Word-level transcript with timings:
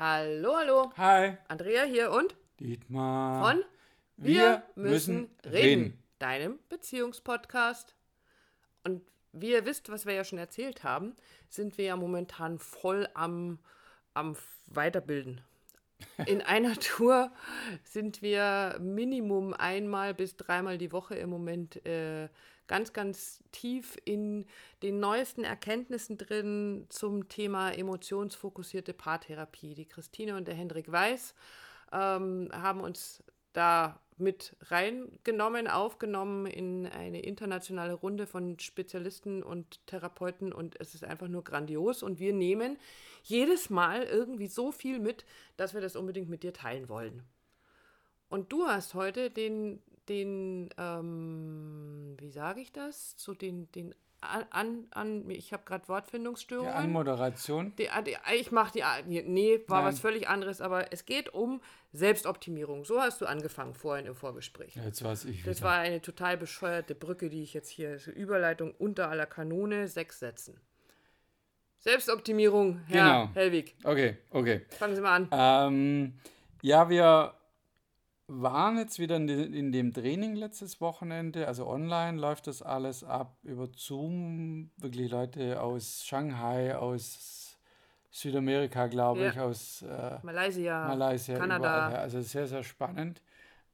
Hallo, 0.00 0.54
hallo. 0.56 0.92
Hi. 0.96 1.38
Andrea 1.48 1.82
hier 1.82 2.12
und 2.12 2.36
Dietmar. 2.60 3.42
von 3.42 3.64
Wir, 4.16 4.62
müssen, 4.76 5.28
reden. 5.44 6.00
Deinem 6.20 6.60
Beziehungspodcast. 6.68 7.96
Und 8.84 9.02
wie 9.32 9.50
ihr 9.50 9.66
wisst, 9.66 9.90
was 9.90 10.06
wir 10.06 10.14
ja 10.14 10.22
schon 10.22 10.38
erzählt 10.38 10.84
haben, 10.84 11.16
sind 11.48 11.78
wir 11.78 11.86
ja 11.86 11.96
momentan 11.96 12.60
voll 12.60 13.08
am, 13.14 13.58
am 14.14 14.36
Weiterbilden. 14.66 15.40
In 16.26 16.42
einer 16.46 16.76
Tour 16.76 17.32
sind 17.82 18.22
wir 18.22 18.76
Minimum 18.80 19.52
einmal 19.52 20.14
bis 20.14 20.36
dreimal 20.36 20.78
die 20.78 20.92
Woche 20.92 21.16
im 21.16 21.28
Moment 21.28 21.84
äh, 21.84 22.28
ganz, 22.68 22.92
ganz 22.92 23.42
tief 23.50 23.96
in 24.04 24.46
den 24.82 25.00
neuesten 25.00 25.42
Erkenntnissen 25.42 26.18
drin 26.18 26.86
zum 26.90 27.28
Thema 27.28 27.70
emotionsfokussierte 27.70 28.92
Paartherapie. 28.92 29.74
Die 29.74 29.86
Christine 29.86 30.36
und 30.36 30.46
der 30.46 30.54
Hendrik 30.54 30.92
Weiß 30.92 31.34
ähm, 31.92 32.50
haben 32.52 32.80
uns 32.80 33.24
da 33.52 33.98
mit 34.18 34.56
reingenommen, 34.62 35.68
aufgenommen 35.68 36.46
in 36.46 36.86
eine 36.86 37.20
internationale 37.20 37.94
Runde 37.94 38.26
von 38.26 38.58
Spezialisten 38.58 39.42
und 39.42 39.84
Therapeuten 39.86 40.52
und 40.52 40.78
es 40.80 40.94
ist 40.94 41.04
einfach 41.04 41.28
nur 41.28 41.44
grandios 41.44 42.02
und 42.02 42.18
wir 42.18 42.32
nehmen 42.32 42.78
jedes 43.22 43.70
Mal 43.70 44.02
irgendwie 44.02 44.48
so 44.48 44.72
viel 44.72 44.98
mit, 44.98 45.24
dass 45.56 45.74
wir 45.74 45.80
das 45.80 45.96
unbedingt 45.96 46.28
mit 46.28 46.42
dir 46.42 46.52
teilen 46.52 46.88
wollen. 46.88 47.22
Und 48.28 48.52
du 48.52 48.66
hast 48.66 48.94
heute 48.94 49.30
den, 49.30 49.80
den 50.08 50.70
ähm, 50.78 52.16
wie 52.18 52.30
sage 52.30 52.60
ich 52.60 52.72
das, 52.72 53.14
so 53.16 53.34
den, 53.34 53.70
den 53.72 53.94
an, 54.20 54.88
an, 54.90 55.30
ich 55.30 55.52
habe 55.52 55.62
gerade 55.64 55.86
Wortfindungsstörungen. 55.88 56.72
Die 56.72 56.76
Anmoderation. 56.76 57.72
Die, 57.78 57.88
die, 58.04 58.16
ich 58.34 58.50
mache 58.50 58.72
die, 58.72 59.22
nee, 59.22 59.60
war 59.68 59.82
Nein. 59.82 59.92
was 59.92 60.00
völlig 60.00 60.28
anderes, 60.28 60.60
aber 60.60 60.92
es 60.92 61.04
geht 61.06 61.32
um 61.32 61.60
Selbstoptimierung. 61.92 62.84
So 62.84 63.00
hast 63.00 63.20
du 63.20 63.26
angefangen 63.26 63.74
vorhin 63.74 64.06
im 64.06 64.16
Vorgespräch. 64.16 64.74
Jetzt 64.74 65.04
weiß 65.04 65.26
ich 65.26 65.44
Das 65.44 65.58
wieder. 65.58 65.68
war 65.68 65.78
eine 65.78 66.02
total 66.02 66.36
bescheuerte 66.36 66.96
Brücke, 66.96 67.28
die 67.30 67.44
ich 67.44 67.54
jetzt 67.54 67.68
hier, 67.68 68.00
so 68.00 68.10
Überleitung 68.10 68.74
unter 68.78 69.08
aller 69.08 69.26
Kanone, 69.26 69.86
sechs 69.86 70.18
Sätzen. 70.18 70.60
Selbstoptimierung, 71.78 72.80
Herr 72.86 73.04
Genau. 73.04 73.34
Hellwig. 73.34 73.76
Okay, 73.84 74.16
okay. 74.30 74.62
Fangen 74.70 74.96
Sie 74.96 75.00
mal 75.00 75.14
an. 75.14 75.28
Ähm, 75.30 76.14
ja, 76.60 76.90
wir 76.90 77.34
waren 78.28 78.76
jetzt 78.78 78.98
wieder 78.98 79.16
in, 79.16 79.26
de, 79.26 79.44
in 79.58 79.72
dem 79.72 79.92
Training 79.92 80.36
letztes 80.36 80.80
Wochenende. 80.80 81.48
Also 81.48 81.66
online 81.66 82.18
läuft 82.18 82.46
das 82.46 82.62
alles 82.62 83.02
ab 83.02 83.36
über 83.42 83.68
Zoom. 83.74 84.70
Wirklich 84.76 85.10
Leute 85.10 85.60
aus 85.60 86.04
Shanghai, 86.04 86.76
aus 86.76 87.58
Südamerika, 88.10 88.86
glaube 88.86 89.20
Ja. 89.22 89.30
ich, 89.30 89.40
aus 89.40 89.82
äh, 89.82 90.18
Malaysia, 90.22 90.86
Malaysia, 90.86 91.38
Kanada. 91.38 91.88
überall. 91.88 91.96
Also 91.96 92.20
sehr, 92.20 92.46
sehr 92.46 92.62
spannend. 92.62 93.22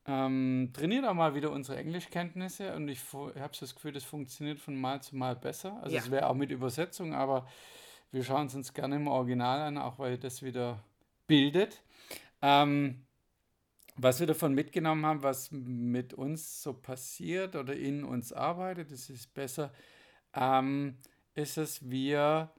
Ähm, 0.06 0.70
trainiert 0.72 1.04
auch 1.06 1.14
mal 1.14 1.34
wieder 1.34 1.50
unsere 1.50 1.78
Englischkenntnisse 1.78 2.74
und 2.74 2.88
ich 2.88 3.00
habe 3.12 3.52
das 3.58 3.74
Gefühl, 3.74 3.92
das 3.92 4.04
funktioniert 4.04 4.60
von 4.60 4.76
Mal 4.76 5.00
zu 5.02 5.16
Mal 5.16 5.34
besser. 5.34 5.80
Also 5.82 5.96
Ja. 5.96 6.02
es 6.02 6.10
wäre 6.10 6.28
auch 6.28 6.34
mit 6.34 6.50
Übersetzung, 6.50 7.14
aber 7.14 7.46
wir 8.12 8.22
schauen 8.22 8.46
es 8.46 8.54
uns 8.54 8.72
gerne 8.74 8.96
im 8.96 9.08
Original 9.08 9.60
an, 9.60 9.78
auch 9.78 9.98
weil 9.98 10.18
das 10.18 10.42
wieder 10.42 10.78
bildet. 11.26 11.82
Ähm, 12.42 13.06
was 13.96 14.20
wir 14.20 14.26
davon 14.26 14.54
mitgenommen 14.54 15.06
haben, 15.06 15.22
was 15.22 15.50
mit 15.52 16.14
uns 16.14 16.62
so 16.62 16.72
passiert 16.74 17.56
oder 17.56 17.74
in 17.76 18.04
uns 18.04 18.32
arbeitet, 18.32 18.90
das 18.90 19.08
ist 19.10 19.32
besser, 19.34 19.72
ähm, 20.34 20.98
ist, 21.34 21.56
dass 21.56 21.88
wir 21.90 22.50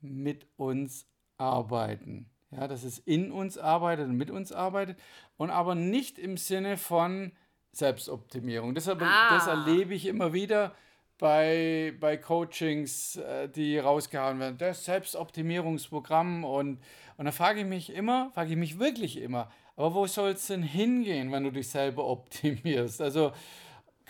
mit 0.00 0.46
uns 0.56 1.06
arbeiten. 1.38 2.30
Ja, 2.52 2.66
dass 2.66 2.82
es 2.82 2.98
in 2.98 3.30
uns 3.30 3.58
arbeitet 3.58 4.08
und 4.08 4.16
mit 4.16 4.30
uns 4.30 4.50
arbeitet 4.50 4.98
und 5.36 5.50
aber 5.50 5.76
nicht 5.76 6.18
im 6.18 6.36
Sinne 6.36 6.76
von 6.76 7.32
Selbstoptimierung. 7.72 8.74
Das, 8.74 8.88
aber, 8.88 9.06
das 9.30 9.46
Ah. 9.46 9.50
erlebe 9.52 9.94
ich 9.94 10.06
immer 10.06 10.32
wieder 10.32 10.74
bei, 11.20 11.92
bei 12.00 12.16
Coachings, 12.16 13.16
äh, 13.16 13.48
die 13.48 13.78
rausgehauen 13.78 14.40
werden. 14.40 14.58
Das 14.58 14.84
Selbstoptimierungsprogramm 14.84 16.44
und, 16.44 16.80
und 17.16 17.24
da 17.24 17.30
frage 17.30 17.60
ich 17.60 17.66
mich 17.66 17.92
immer, 17.92 18.30
frage 18.34 18.50
ich 18.50 18.56
mich 18.56 18.78
wirklich 18.78 19.18
immer, 19.18 19.50
aber 19.76 19.94
wo 19.94 20.06
soll 20.06 20.30
es 20.30 20.46
denn 20.48 20.62
hingehen, 20.62 21.30
wenn 21.30 21.44
du 21.44 21.52
dich 21.52 21.68
selber 21.68 22.06
optimierst? 22.06 23.00
Also 23.00 23.32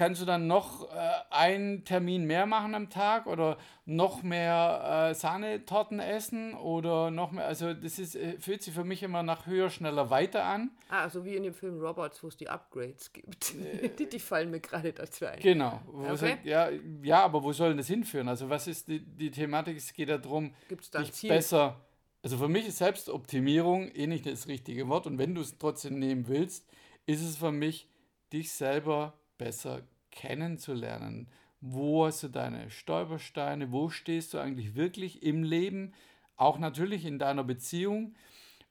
kannst 0.00 0.22
du 0.22 0.24
dann 0.24 0.46
noch 0.46 0.90
äh, 0.90 1.10
einen 1.28 1.84
Termin 1.84 2.24
mehr 2.24 2.46
machen 2.46 2.74
am 2.74 2.88
Tag 2.88 3.26
oder 3.26 3.58
noch 3.84 4.22
mehr 4.22 5.10
äh, 5.10 5.14
Sahnetorten 5.14 6.00
essen 6.00 6.54
oder 6.54 7.10
noch 7.10 7.32
mehr, 7.32 7.44
also 7.44 7.74
das 7.74 7.98
ist, 7.98 8.16
äh, 8.16 8.38
fühlt 8.38 8.62
sich 8.62 8.72
für 8.72 8.82
mich 8.82 9.02
immer 9.02 9.22
nach 9.22 9.44
höher, 9.44 9.68
schneller, 9.68 10.08
weiter 10.08 10.46
an. 10.46 10.70
Ah, 10.88 11.10
so 11.10 11.26
wie 11.26 11.36
in 11.36 11.42
dem 11.42 11.52
Film 11.52 11.78
Robots, 11.78 12.22
wo 12.22 12.28
es 12.28 12.38
die 12.38 12.48
Upgrades 12.48 13.12
gibt. 13.12 13.52
die, 13.98 14.08
die 14.08 14.18
fallen 14.18 14.50
mir 14.50 14.60
gerade 14.60 14.94
dazu 14.94 15.26
ein. 15.26 15.38
Genau. 15.38 15.82
Okay. 15.92 16.16
soll, 16.16 16.38
ja, 16.44 16.70
ja, 17.02 17.22
aber 17.22 17.42
wo 17.42 17.52
soll 17.52 17.68
denn 17.68 17.76
das 17.76 17.88
hinführen? 17.88 18.28
Also 18.28 18.48
was 18.48 18.68
ist 18.68 18.88
die, 18.88 19.00
die 19.00 19.30
Thematik? 19.30 19.76
Es 19.76 19.92
geht 19.92 20.08
ja 20.08 20.16
darum, 20.16 20.54
da 20.92 21.02
dich 21.02 21.28
besser. 21.28 21.78
Also 22.22 22.38
für 22.38 22.48
mich 22.48 22.66
ist 22.66 22.78
Selbstoptimierung 22.78 23.88
eh 23.88 24.06
nicht 24.06 24.24
das 24.24 24.48
richtige 24.48 24.88
Wort. 24.88 25.06
Und 25.06 25.18
wenn 25.18 25.34
du 25.34 25.42
es 25.42 25.58
trotzdem 25.58 25.98
nehmen 25.98 26.26
willst, 26.26 26.66
ist 27.04 27.22
es 27.22 27.36
für 27.36 27.52
mich, 27.52 27.86
dich 28.32 28.50
selber 28.50 29.12
besser 29.36 29.82
kennenzulernen. 30.10 31.28
Wo 31.60 32.06
hast 32.06 32.22
du 32.22 32.28
deine 32.28 32.70
Stolpersteine? 32.70 33.72
Wo 33.72 33.90
stehst 33.90 34.34
du 34.34 34.38
eigentlich 34.38 34.74
wirklich 34.74 35.22
im 35.22 35.42
Leben? 35.42 35.92
Auch 36.36 36.58
natürlich 36.58 37.04
in 37.04 37.18
deiner 37.18 37.44
Beziehung. 37.44 38.14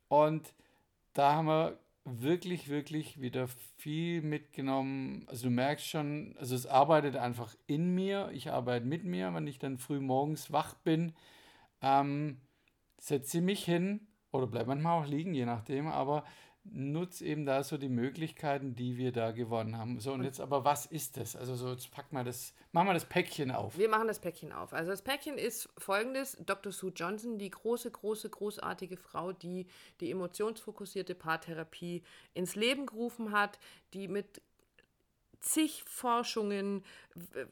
Und 0.07 0.53
da 1.13 1.33
haben 1.33 1.47
wir 1.47 1.79
wirklich, 2.03 2.69
wirklich 2.69 3.21
wieder 3.21 3.47
viel 3.77 4.21
mitgenommen. 4.21 5.25
Also 5.27 5.47
du 5.47 5.51
merkst 5.51 5.87
schon, 5.87 6.35
also 6.39 6.55
es 6.55 6.65
arbeitet 6.65 7.15
einfach 7.15 7.55
in 7.67 7.93
mir. 7.93 8.29
Ich 8.33 8.51
arbeite 8.51 8.85
mit 8.85 9.03
mir, 9.03 9.33
wenn 9.33 9.47
ich 9.47 9.59
dann 9.59 9.77
früh 9.77 9.99
morgens 9.99 10.51
wach 10.51 10.73
bin. 10.75 11.13
Ähm, 11.81 12.37
setze 12.97 13.41
mich 13.41 13.63
hin 13.63 14.07
oder 14.31 14.47
bleib 14.47 14.67
manchmal 14.67 15.01
auch 15.01 15.07
liegen, 15.07 15.33
je 15.33 15.45
nachdem, 15.45 15.87
aber 15.87 16.23
nutze 16.71 17.25
eben 17.25 17.45
da 17.45 17.63
so 17.63 17.77
die 17.77 17.89
Möglichkeiten, 17.89 18.75
die 18.75 18.97
wir 18.97 19.11
da 19.11 19.31
gewonnen 19.31 19.77
haben. 19.77 19.99
So, 19.99 20.13
und 20.13 20.23
jetzt 20.23 20.39
aber, 20.39 20.65
was 20.65 20.85
ist 20.85 21.17
das? 21.17 21.35
Also 21.35 21.55
so, 21.55 21.69
jetzt 21.71 21.91
pack 21.91 22.11
mal 22.11 22.23
das, 22.23 22.53
mach 22.71 22.83
mal 22.83 22.93
das 22.93 23.05
Päckchen 23.05 23.51
auf. 23.51 23.77
Wir 23.77 23.89
machen 23.89 24.07
das 24.07 24.19
Päckchen 24.19 24.51
auf. 24.51 24.73
Also 24.73 24.91
das 24.91 25.01
Päckchen 25.01 25.37
ist 25.37 25.69
folgendes. 25.77 26.37
Dr. 26.45 26.71
Sue 26.71 26.91
Johnson, 26.95 27.37
die 27.37 27.49
große, 27.49 27.91
große, 27.91 28.29
großartige 28.29 28.97
Frau, 28.97 29.31
die 29.31 29.67
die 29.99 30.11
emotionsfokussierte 30.11 31.15
Paartherapie 31.15 32.03
ins 32.33 32.55
Leben 32.55 32.85
gerufen 32.85 33.31
hat, 33.31 33.59
die 33.93 34.07
mit 34.07 34.41
zig 35.39 35.83
Forschungen, 35.87 36.83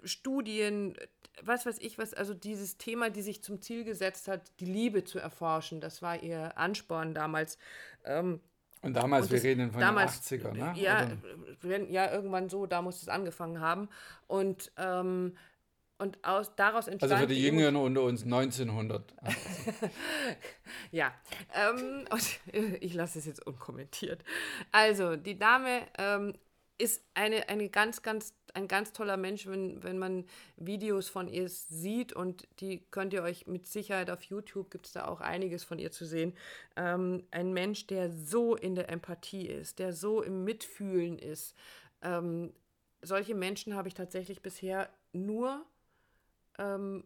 Studien, 0.03 0.95
was 1.41 1.65
weiß 1.65 1.77
ich 1.79 1.97
was, 1.97 2.13
also 2.13 2.33
dieses 2.33 2.77
Thema, 2.77 3.09
die 3.09 3.21
sich 3.21 3.43
zum 3.43 3.61
Ziel 3.61 3.83
gesetzt 3.83 4.27
hat, 4.27 4.51
die 4.59 4.65
Liebe 4.65 5.03
zu 5.03 5.19
erforschen, 5.19 5.81
das 5.81 6.01
war 6.01 6.21
ihr 6.21 6.57
Ansporn 6.57 7.13
damals. 7.13 7.57
Ähm, 8.05 8.41
Und 8.87 8.93
damals, 8.93 9.25
Und 9.25 9.31
wir 9.31 9.37
das- 9.37 9.45
reden 9.45 9.71
von 9.71 9.81
damals, 9.81 10.21
den 10.27 10.41
80er, 10.41 10.53
ne? 10.53 10.73
Ja, 10.79 11.05
Oder? 11.05 11.17
wenn, 11.61 11.91
ja, 11.91 12.11
irgendwann 12.11 12.49
so, 12.49 12.65
da 12.65 12.81
muss 12.81 13.01
es 13.01 13.09
angefangen 13.09 13.59
haben. 13.59 13.89
Und, 14.27 14.71
ähm, 14.77 15.35
und 15.99 16.23
aus, 16.23 16.55
daraus 16.55 16.87
entstand 16.87 17.11
Also 17.11 17.27
für 17.27 17.33
die 17.33 17.41
Jüngeren 17.41 17.75
unter 17.75 18.03
uns 18.03 18.23
1900. 18.23 19.13
Ja, 20.91 21.11
ähm, 21.53 22.05
ich 22.79 22.93
lasse 22.93 23.19
es 23.19 23.25
jetzt 23.25 23.45
unkommentiert. 23.45 24.23
Also, 24.71 25.15
die 25.15 25.37
Dame 25.37 25.81
ähm, 25.97 26.33
ist 26.77 27.03
eine, 27.13 27.49
eine 27.49 27.69
ganz, 27.69 28.01
ganz, 28.01 28.33
ein 28.53 28.67
ganz 28.67 28.93
toller 28.93 29.17
Mensch, 29.17 29.47
wenn, 29.47 29.83
wenn 29.83 29.97
man 29.97 30.25
Videos 30.55 31.09
von 31.09 31.27
ihr 31.27 31.49
sieht 31.49 32.13
und 32.13 32.47
die 32.59 32.85
könnt 32.91 33.13
ihr 33.13 33.23
euch 33.23 33.47
mit 33.47 33.67
Sicherheit 33.67 34.09
auf 34.09 34.23
YouTube, 34.23 34.69
gibt 34.69 34.85
es 34.85 34.93
da 34.93 35.07
auch 35.07 35.21
einiges 35.21 35.63
von 35.63 35.79
ihr 35.79 35.91
zu 35.91 36.05
sehen. 36.05 36.33
Ähm, 36.75 37.23
ein 37.31 37.53
Mensch, 37.53 37.87
der 37.87 38.11
so 38.11 38.55
in 38.55 38.75
der 38.75 38.89
Empathie 38.89 39.47
ist, 39.47 39.79
der 39.79 39.93
so 39.93 40.21
im 40.21 40.43
Mitfühlen 40.43 41.17
ist. 41.17 41.55
Ähm, 42.01 42.53
solche 43.01 43.35
Menschen 43.35 43.75
habe 43.75 43.87
ich 43.87 43.93
tatsächlich 43.93 44.41
bisher 44.41 44.89
nur 45.13 45.65
ähm, 46.59 47.03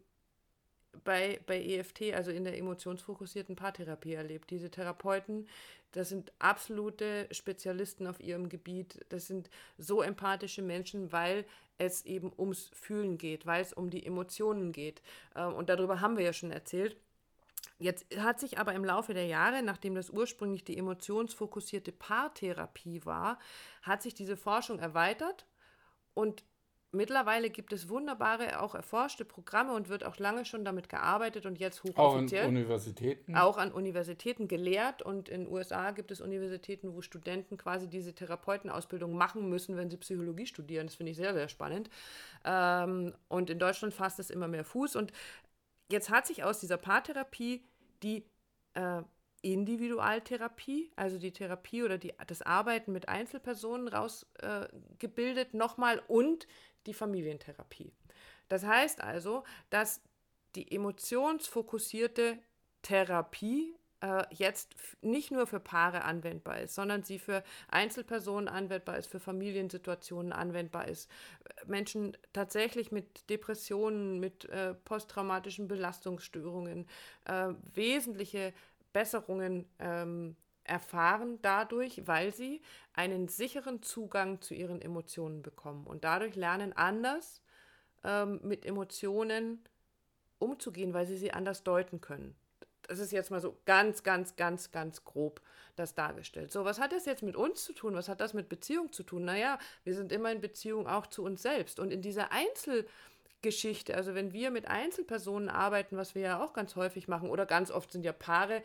bei, 1.04 1.40
bei 1.46 1.62
EFT, 1.62 2.14
also 2.14 2.32
in 2.32 2.44
der 2.44 2.58
emotionsfokussierten 2.58 3.56
Paartherapie 3.56 4.14
erlebt. 4.14 4.50
Diese 4.50 4.70
Therapeuten, 4.70 5.48
das 5.92 6.10
sind 6.10 6.32
absolute 6.40 7.28
Spezialisten 7.32 8.08
auf 8.08 8.20
ihrem 8.20 8.50
Gebiet. 8.50 9.06
Das 9.10 9.28
sind 9.28 9.50
so 9.78 10.02
empathische 10.02 10.62
Menschen, 10.62 11.12
weil 11.12 11.46
es 11.78 12.06
eben 12.06 12.32
ums 12.38 12.70
Fühlen 12.74 13.18
geht, 13.18 13.46
weil 13.46 13.62
es 13.62 13.74
um 13.74 13.90
die 13.90 14.06
Emotionen 14.06 14.72
geht. 14.72 15.02
Ähm, 15.36 15.54
Und 15.54 15.70
darüber 15.70 16.00
haben 16.00 16.18
wir 16.18 16.24
ja 16.24 16.34
schon 16.34 16.52
erzählt. 16.52 16.96
Jetzt 17.80 18.06
hat 18.18 18.40
sich 18.40 18.60
aber 18.60 18.74
im 18.74 18.86
Laufe 18.86 19.16
der 19.16 19.26
Jahre, 19.26 19.64
nachdem 19.64 19.96
das 19.96 20.12
ursprünglich 20.12 20.64
die 20.64 20.78
emotionsfokussierte 20.78 21.92
Paartherapie 21.92 23.04
war, 23.06 23.40
hat 23.82 24.04
sich 24.04 24.14
diese 24.14 24.38
Forschung 24.38 24.78
erweitert 24.78 25.48
und 26.14 26.44
mittlerweile 26.92 27.50
gibt 27.50 27.74
es 27.74 27.90
wunderbare, 27.90 28.62
auch 28.62 28.76
erforschte 28.76 29.26
Programme 29.26 29.74
und 29.74 29.90
wird 29.90 30.04
auch 30.04 30.18
lange 30.18 30.46
schon 30.46 30.66
damit 30.66 30.90
gearbeitet 30.90 31.46
und 31.46 31.60
jetzt 31.60 31.84
hochoffiziell. 31.84 32.44
Auch 32.44 32.48
an 32.48 32.56
Universitäten. 32.56 33.36
Auch 33.36 33.58
an 33.58 33.72
Universitäten 33.72 34.48
gelehrt 34.48 35.02
und 35.02 35.30
in 35.30 35.46
den 35.46 35.54
USA 35.54 35.92
gibt 35.92 36.12
es 36.12 36.22
Universitäten, 36.22 36.94
wo 36.94 37.02
Studenten 37.02 37.58
quasi 37.58 37.88
diese 37.88 38.14
Therapeutenausbildung 38.14 39.14
machen 39.14 39.50
müssen, 39.50 39.78
wenn 39.78 39.90
sie 39.90 39.98
Psychologie 39.98 40.46
studieren. 40.46 40.88
Das 40.88 40.96
finde 40.96 41.12
ich 41.12 41.18
sehr, 41.18 41.34
sehr 41.34 41.50
spannend. 41.50 41.90
Ähm, 42.44 43.14
und 43.28 43.50
in 43.50 43.60
Deutschland 43.60 43.94
fasst 43.94 44.20
es 44.20 44.30
immer 44.30 44.48
mehr 44.48 44.66
Fuß 44.66 44.96
und 44.96 45.12
jetzt 45.90 46.10
hat 46.10 46.28
sich 46.28 46.44
aus 46.44 46.60
dieser 46.60 46.78
Paartherapie 46.78 47.64
die 48.04 48.26
äh, 48.74 49.02
Individualtherapie, 49.42 50.92
also 50.96 51.18
die 51.18 51.32
Therapie 51.32 51.84
oder 51.84 51.98
die, 51.98 52.14
das 52.28 52.42
Arbeiten 52.44 52.92
mit 52.92 53.10
Einzelpersonen 53.10 53.88
rausgebildet 53.88 55.54
äh, 55.54 55.58
nochmal 55.58 56.02
und 56.08 56.48
die 56.86 56.94
Familientherapie. 56.94 57.94
Das 58.48 58.66
heißt 58.66 59.02
also, 59.02 59.44
dass 59.70 60.02
die 60.56 60.72
emotionsfokussierte 60.72 62.38
Therapie 62.82 63.76
äh, 64.02 64.24
jetzt 64.32 64.76
nicht 65.02 65.32
nur 65.32 65.48
für 65.48 65.60
Paare 65.60 66.04
anwendbar 66.04 66.60
ist, 66.60 66.76
sondern 66.76 67.04
sie 67.04 67.20
für 67.20 67.44
Einzelpersonen 67.70 68.48
anwendbar 68.48 68.98
ist, 68.98 69.08
für 69.08 69.20
Familiensituationen 69.20 70.34
anwendbar 70.34 70.88
ist. 70.88 71.10
Menschen 71.66 72.18
tatsächlich 72.34 72.92
mit 72.92 73.30
Depressionen, 73.30 74.20
mit 74.20 74.46
äh, 74.46 74.74
posttraumatischen 74.74 75.68
Belastungsstörungen 75.68 76.88
äh, 77.26 77.50
wesentliche 77.74 78.54
Besserungen 78.92 79.70
ähm, 79.80 80.36
erfahren 80.64 81.40
dadurch, 81.42 82.08
weil 82.08 82.34
sie 82.34 82.62
einen 82.94 83.28
sicheren 83.28 83.82
Zugang 83.82 84.42
zu 84.42 84.54
ihren 84.54 84.82
Emotionen 84.82 85.42
bekommen 85.42 85.86
und 85.88 86.04
dadurch 86.04 86.36
lernen 86.36 86.74
anders 86.74 87.42
ähm, 88.04 88.40
mit 88.44 88.66
Emotionen 88.66 89.64
umzugehen, 90.40 90.94
weil 90.94 91.06
sie 91.06 91.18
sie 91.18 91.32
anders 91.32 91.64
deuten 91.64 92.02
können. 92.02 92.36
Das 92.88 93.00
ist 93.00 93.12
jetzt 93.12 93.32
mal 93.32 93.40
so 93.40 93.58
ganz, 93.66 94.04
ganz, 94.04 94.36
ganz, 94.36 94.72
ganz 94.72 95.06
grob 95.06 95.42
das 95.76 95.96
dargestellt. 95.96 96.52
So, 96.52 96.66
was 96.66 96.80
hat 96.80 96.92
das 96.92 97.06
jetzt 97.06 97.24
mit 97.24 97.36
uns 97.36 97.64
zu 97.64 97.74
tun? 97.74 97.94
Was 97.96 98.10
hat 98.10 98.20
das 98.20 98.34
mit 98.34 98.50
Beziehung 98.50 98.92
zu 98.92 99.04
tun? 99.04 99.24
Naja, 99.24 99.60
wir 99.84 99.96
sind 99.96 100.12
immer 100.12 100.32
in 100.32 100.42
Beziehung 100.42 100.88
auch 100.88 101.08
zu 101.08 101.24
uns 101.24 101.42
selbst. 101.42 101.80
Und 101.80 101.92
in 101.92 102.02
dieser 102.02 102.30
Einzelgeschichte, 102.32 103.96
also 103.96 104.14
wenn 104.16 104.34
wir 104.34 104.52
mit 104.52 104.68
Einzelpersonen 104.68 105.48
arbeiten, 105.48 105.96
was 105.96 106.16
wir 106.16 106.22
ja 106.22 106.44
auch 106.44 106.54
ganz 106.54 106.76
häufig 106.76 107.08
machen, 107.08 107.30
oder 107.30 107.46
ganz 107.46 107.72
oft 107.72 107.92
sind 107.92 108.04
ja 108.04 108.14
Paare, 108.14 108.64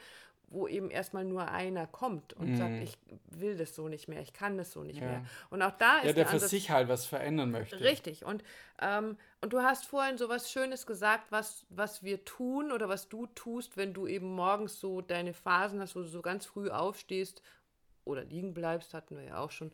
wo 0.48 0.68
eben 0.68 0.90
erstmal 0.90 1.24
nur 1.24 1.48
einer 1.48 1.86
kommt 1.86 2.32
und 2.32 2.52
mm. 2.52 2.56
sagt, 2.56 2.82
ich 2.82 2.96
will 3.30 3.56
das 3.56 3.74
so 3.74 3.88
nicht 3.88 4.06
mehr, 4.06 4.20
ich 4.20 4.32
kann 4.32 4.56
das 4.56 4.70
so 4.70 4.84
nicht 4.84 5.00
ja. 5.00 5.06
mehr. 5.06 5.24
Und 5.50 5.60
auch 5.62 5.72
da 5.72 5.98
ist 5.98 6.06
ja, 6.06 6.12
der, 6.12 6.24
der 6.24 6.26
für 6.26 6.38
sich 6.38 6.70
halt 6.70 6.88
was 6.88 7.04
verändern 7.04 7.50
möchte. 7.50 7.80
Richtig. 7.80 8.24
Und, 8.24 8.44
ähm, 8.80 9.16
und 9.40 9.52
du 9.52 9.60
hast 9.60 9.86
vorhin 9.86 10.18
so 10.18 10.28
was 10.28 10.50
Schönes 10.50 10.86
gesagt, 10.86 11.32
was, 11.32 11.66
was 11.68 12.04
wir 12.04 12.24
tun 12.24 12.70
oder 12.70 12.88
was 12.88 13.08
du 13.08 13.26
tust, 13.26 13.76
wenn 13.76 13.92
du 13.92 14.06
eben 14.06 14.34
morgens 14.34 14.78
so 14.78 15.00
deine 15.00 15.34
Phasen 15.34 15.80
hast, 15.80 15.96
wo 15.96 16.00
du 16.00 16.06
so 16.06 16.22
ganz 16.22 16.46
früh 16.46 16.70
aufstehst 16.70 17.42
oder 18.04 18.24
liegen 18.24 18.54
bleibst, 18.54 18.94
hatten 18.94 19.16
wir 19.16 19.24
ja 19.24 19.38
auch 19.38 19.50
schon. 19.50 19.72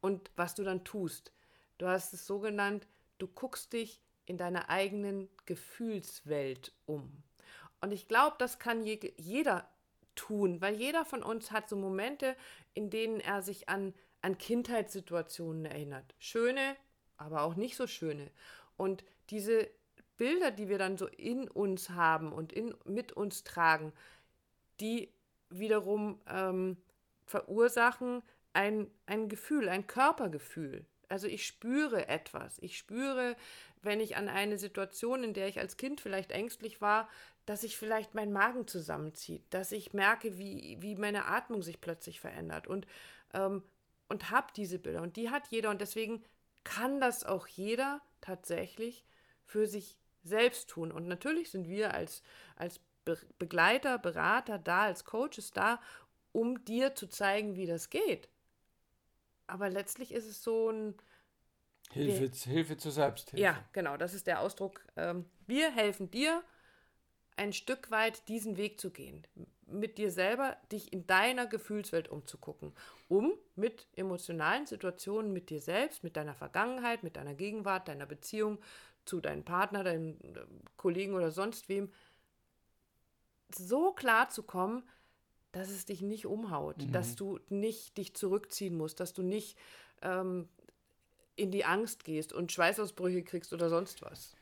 Und 0.00 0.30
was 0.36 0.54
du 0.54 0.64
dann 0.64 0.84
tust. 0.84 1.32
Du 1.76 1.86
hast 1.86 2.12
es 2.14 2.26
so 2.26 2.38
genannt, 2.38 2.86
du 3.18 3.28
guckst 3.28 3.72
dich 3.72 4.00
in 4.24 4.38
deiner 4.38 4.70
eigenen 4.70 5.28
Gefühlswelt 5.44 6.72
um. 6.86 7.22
Und 7.80 7.92
ich 7.92 8.08
glaube, 8.08 8.36
das 8.38 8.58
kann 8.58 8.82
je, 8.82 9.12
jeder 9.16 9.68
tun, 10.18 10.60
weil 10.60 10.74
jeder 10.74 11.04
von 11.04 11.22
uns 11.22 11.52
hat 11.52 11.68
so 11.68 11.76
Momente, 11.76 12.36
in 12.74 12.90
denen 12.90 13.20
er 13.20 13.40
sich 13.40 13.68
an, 13.68 13.94
an 14.20 14.36
Kindheitssituationen 14.36 15.64
erinnert. 15.64 16.14
Schöne, 16.18 16.76
aber 17.16 17.42
auch 17.42 17.54
nicht 17.54 17.76
so 17.76 17.86
schöne. 17.86 18.30
Und 18.76 19.04
diese 19.30 19.70
Bilder, 20.16 20.50
die 20.50 20.68
wir 20.68 20.78
dann 20.78 20.98
so 20.98 21.06
in 21.06 21.48
uns 21.48 21.90
haben 21.90 22.32
und 22.32 22.52
in, 22.52 22.74
mit 22.84 23.12
uns 23.12 23.44
tragen, 23.44 23.92
die 24.80 25.12
wiederum 25.50 26.20
ähm, 26.28 26.76
verursachen 27.24 28.22
ein, 28.52 28.90
ein 29.06 29.28
Gefühl, 29.28 29.68
ein 29.68 29.86
Körpergefühl. 29.86 30.84
Also 31.08 31.26
ich 31.26 31.46
spüre 31.46 32.08
etwas. 32.08 32.58
Ich 32.58 32.76
spüre, 32.76 33.36
wenn 33.82 34.00
ich 34.00 34.16
an 34.16 34.28
eine 34.28 34.58
Situation, 34.58 35.24
in 35.24 35.34
der 35.34 35.48
ich 35.48 35.58
als 35.58 35.76
Kind 35.76 36.00
vielleicht 36.00 36.32
ängstlich 36.32 36.80
war, 36.80 37.08
dass 37.46 37.62
sich 37.62 37.76
vielleicht 37.76 38.14
mein 38.14 38.32
Magen 38.32 38.66
zusammenzieht, 38.66 39.42
dass 39.50 39.72
ich 39.72 39.92
merke, 39.92 40.38
wie, 40.38 40.76
wie 40.80 40.96
meine 40.96 41.26
Atmung 41.26 41.62
sich 41.62 41.80
plötzlich 41.80 42.20
verändert 42.20 42.66
und, 42.66 42.86
ähm, 43.32 43.62
und 44.08 44.30
habe 44.30 44.48
diese 44.54 44.78
Bilder. 44.78 45.02
Und 45.02 45.16
die 45.16 45.30
hat 45.30 45.48
jeder 45.48 45.70
und 45.70 45.80
deswegen 45.80 46.22
kann 46.64 47.00
das 47.00 47.24
auch 47.24 47.46
jeder 47.46 48.02
tatsächlich 48.20 49.04
für 49.44 49.66
sich 49.66 49.96
selbst 50.22 50.68
tun. 50.68 50.92
Und 50.92 51.08
natürlich 51.08 51.50
sind 51.50 51.68
wir 51.68 51.94
als, 51.94 52.22
als 52.56 52.80
Be 53.04 53.18
Begleiter, 53.38 53.98
Berater 53.98 54.58
da, 54.58 54.82
als 54.82 55.06
Coaches 55.06 55.52
da, 55.52 55.80
um 56.32 56.62
dir 56.66 56.94
zu 56.94 57.06
zeigen, 57.06 57.56
wie 57.56 57.66
das 57.66 57.88
geht. 57.88 58.28
Aber 59.46 59.70
letztlich 59.70 60.12
ist 60.12 60.26
es 60.26 60.42
so 60.42 60.70
ein, 60.70 60.94
Hilfe, 61.92 62.32
wir, 62.32 62.52
Hilfe 62.52 62.76
zur 62.76 62.92
Selbsthilfe. 62.92 63.42
Ja, 63.42 63.64
genau, 63.72 63.96
das 63.96 64.14
ist 64.14 64.26
der 64.26 64.40
Ausdruck. 64.40 64.84
Ähm, 64.96 65.24
wir 65.46 65.70
helfen 65.70 66.10
dir, 66.10 66.42
ein 67.38 67.52
Stück 67.52 67.90
weit 67.90 68.28
diesen 68.28 68.56
Weg 68.56 68.80
zu 68.80 68.90
gehen, 68.90 69.26
mit 69.66 69.98
dir 69.98 70.10
selber 70.10 70.56
dich 70.72 70.92
in 70.92 71.06
deiner 71.06 71.46
Gefühlswelt 71.46 72.08
umzugucken, 72.08 72.72
um 73.08 73.32
mit 73.54 73.86
emotionalen 73.96 74.66
Situationen 74.66 75.32
mit 75.32 75.50
dir 75.50 75.60
selbst, 75.60 76.02
mit 76.02 76.16
deiner 76.16 76.34
Vergangenheit, 76.34 77.02
mit 77.02 77.16
deiner 77.16 77.34
Gegenwart, 77.34 77.88
deiner 77.88 78.06
Beziehung 78.06 78.58
zu 79.04 79.20
deinem 79.20 79.44
Partner, 79.44 79.84
deinem 79.84 80.16
äh, 80.22 80.40
Kollegen 80.76 81.14
oder 81.14 81.30
sonst 81.30 81.68
wem 81.68 81.92
so 83.50 83.92
klar 83.92 84.28
zu 84.28 84.42
kommen, 84.42 84.82
dass 85.52 85.70
es 85.70 85.86
dich 85.86 86.02
nicht 86.02 86.26
umhaut, 86.26 86.78
mhm. 86.78 86.92
dass 86.92 87.16
du 87.16 87.38
nicht 87.48 87.96
dich 87.96 88.14
zurückziehen 88.14 88.76
musst, 88.76 89.00
dass 89.00 89.14
du 89.14 89.22
nicht 89.22 89.56
ähm, 90.02 90.48
in 91.38 91.50
die 91.50 91.64
Angst 91.64 92.04
gehst 92.04 92.32
und 92.32 92.52
Schweißausbrüche 92.52 93.22
kriegst 93.22 93.52
oder 93.52 93.68
sonst 93.68 94.02
was. 94.02 94.36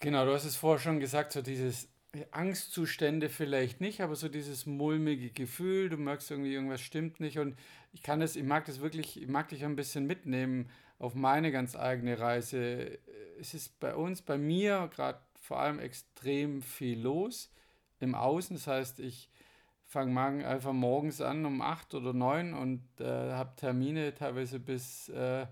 Genau, 0.00 0.24
du 0.24 0.32
hast 0.32 0.44
es 0.44 0.56
vorher 0.56 0.80
schon 0.80 1.00
gesagt, 1.00 1.32
so 1.32 1.42
dieses 1.42 1.88
Angstzustände 2.30 3.28
vielleicht 3.30 3.80
nicht, 3.80 4.00
aber 4.00 4.16
so 4.16 4.28
dieses 4.28 4.66
mulmige 4.66 5.30
Gefühl, 5.30 5.88
du 5.88 5.96
merkst 5.96 6.30
irgendwie, 6.30 6.52
irgendwas 6.52 6.82
stimmt 6.82 7.20
nicht. 7.20 7.38
Und 7.38 7.56
ich 7.92 8.02
kann 8.02 8.20
das, 8.20 8.36
ich 8.36 8.44
mag 8.44 8.66
das 8.66 8.80
wirklich, 8.80 9.20
ich 9.20 9.28
mag 9.28 9.48
dich 9.48 9.64
ein 9.64 9.76
bisschen 9.76 10.06
mitnehmen 10.06 10.68
auf 10.98 11.14
meine 11.14 11.50
ganz 11.50 11.74
eigene 11.74 12.18
Reise. 12.18 12.98
Es 13.40 13.54
ist 13.54 13.80
bei 13.80 13.94
uns, 13.94 14.20
bei 14.20 14.36
mir 14.36 14.90
gerade 14.92 15.20
vor 15.40 15.60
allem 15.60 15.78
extrem 15.78 16.60
viel 16.62 17.00
los 17.00 17.50
im 17.98 18.14
Außen. 18.14 18.56
Das 18.56 18.66
heißt, 18.66 19.00
ich 19.00 19.30
fange 19.84 20.46
einfach 20.46 20.72
morgens 20.72 21.20
an 21.20 21.46
um 21.46 21.60
8 21.60 21.94
oder 21.94 22.12
9 22.12 22.54
und 22.54 22.82
äh, 23.00 23.32
habe 23.32 23.56
Termine 23.56 24.14
teilweise 24.14 24.58
bis 24.58 25.08
äh, 25.10 25.46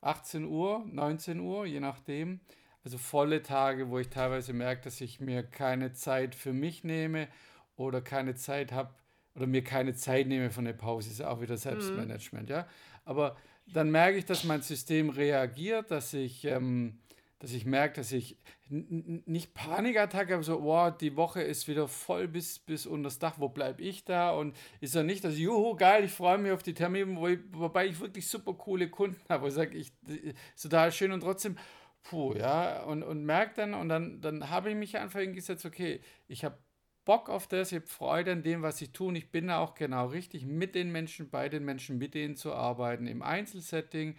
18 0.00 0.46
Uhr, 0.46 0.84
19 0.90 1.40
Uhr, 1.40 1.66
je 1.66 1.80
nachdem. 1.80 2.40
Also 2.84 2.96
volle 2.96 3.42
Tage, 3.42 3.90
wo 3.90 3.98
ich 3.98 4.08
teilweise 4.08 4.52
merke, 4.52 4.82
dass 4.82 5.00
ich 5.00 5.20
mir 5.20 5.42
keine 5.42 5.92
Zeit 5.92 6.34
für 6.34 6.52
mich 6.52 6.82
nehme 6.82 7.28
oder 7.76 8.00
keine 8.00 8.34
Zeit 8.34 8.72
habe 8.72 8.94
oder 9.34 9.46
mir 9.46 9.62
keine 9.62 9.94
Zeit 9.94 10.26
nehme 10.26 10.50
von 10.50 10.64
der 10.64 10.72
Pause. 10.72 11.10
Ist 11.10 11.22
auch 11.22 11.40
wieder 11.40 11.56
Selbstmanagement, 11.56 12.48
mhm. 12.48 12.54
ja. 12.54 12.66
Aber 13.04 13.36
dann 13.66 13.90
merke 13.90 14.18
ich, 14.18 14.24
dass 14.24 14.44
mein 14.44 14.62
System 14.62 15.10
reagiert, 15.10 15.90
dass 15.90 16.14
ich, 16.14 16.44
ähm, 16.44 16.98
dass 17.40 17.52
ich 17.52 17.64
merke, 17.64 17.94
dass 17.96 18.12
ich 18.12 18.36
nicht 18.68 19.54
Panikattacke, 19.54 20.34
aber 20.34 20.42
so, 20.42 20.62
wow, 20.62 20.96
die 20.96 21.16
Woche 21.16 21.42
ist 21.42 21.66
wieder 21.66 21.88
voll 21.88 22.28
bis, 22.28 22.58
bis 22.58 22.86
unter 22.86 23.04
das 23.04 23.18
Dach, 23.18 23.34
wo 23.38 23.48
bleibe 23.48 23.82
ich 23.82 24.04
da? 24.04 24.30
Und 24.30 24.54
ist 24.80 24.94
ja 24.94 25.02
nicht, 25.02 25.24
dass, 25.24 25.38
juhu, 25.38 25.74
geil, 25.74 26.04
ich 26.04 26.12
freue 26.12 26.38
mich 26.38 26.52
auf 26.52 26.62
die 26.62 26.74
Termine, 26.74 27.16
wo 27.16 27.28
ich, 27.28 27.40
wobei 27.52 27.86
ich 27.86 27.98
wirklich 27.98 28.28
super 28.28 28.52
coole 28.52 28.88
Kunden 28.90 29.20
habe, 29.28 29.44
wo 29.44 29.48
ich 29.48 29.54
sage, 29.54 29.76
ich, 29.76 29.90
ist 30.06 30.62
total 30.62 30.92
schön 30.92 31.12
und 31.12 31.20
trotzdem, 31.20 31.56
puh, 32.02 32.34
ja, 32.34 32.82
und, 32.84 33.02
und 33.02 33.24
merke 33.24 33.54
dann, 33.56 33.72
und 33.72 33.88
dann, 33.88 34.20
dann 34.20 34.50
habe 34.50 34.70
ich 34.70 34.76
mich 34.76 34.98
einfach 34.98 35.20
hingesetzt, 35.20 35.64
okay, 35.64 36.00
ich 36.28 36.44
habe 36.44 36.58
Bock 37.06 37.30
auf 37.30 37.46
das, 37.46 37.72
ich 37.72 37.76
habe 37.76 37.86
Freude 37.86 38.32
an 38.32 38.42
dem, 38.42 38.60
was 38.60 38.82
ich 38.82 38.92
tue, 38.92 39.08
und 39.08 39.16
ich 39.16 39.30
bin 39.30 39.46
da 39.46 39.60
auch 39.60 39.74
genau 39.74 40.08
richtig, 40.08 40.44
mit 40.44 40.74
den 40.74 40.92
Menschen, 40.92 41.30
bei 41.30 41.48
den 41.48 41.64
Menschen, 41.64 41.96
mit 41.96 42.12
denen 42.12 42.36
zu 42.36 42.52
arbeiten, 42.52 43.06
im 43.06 43.22
Einzelsetting. 43.22 44.16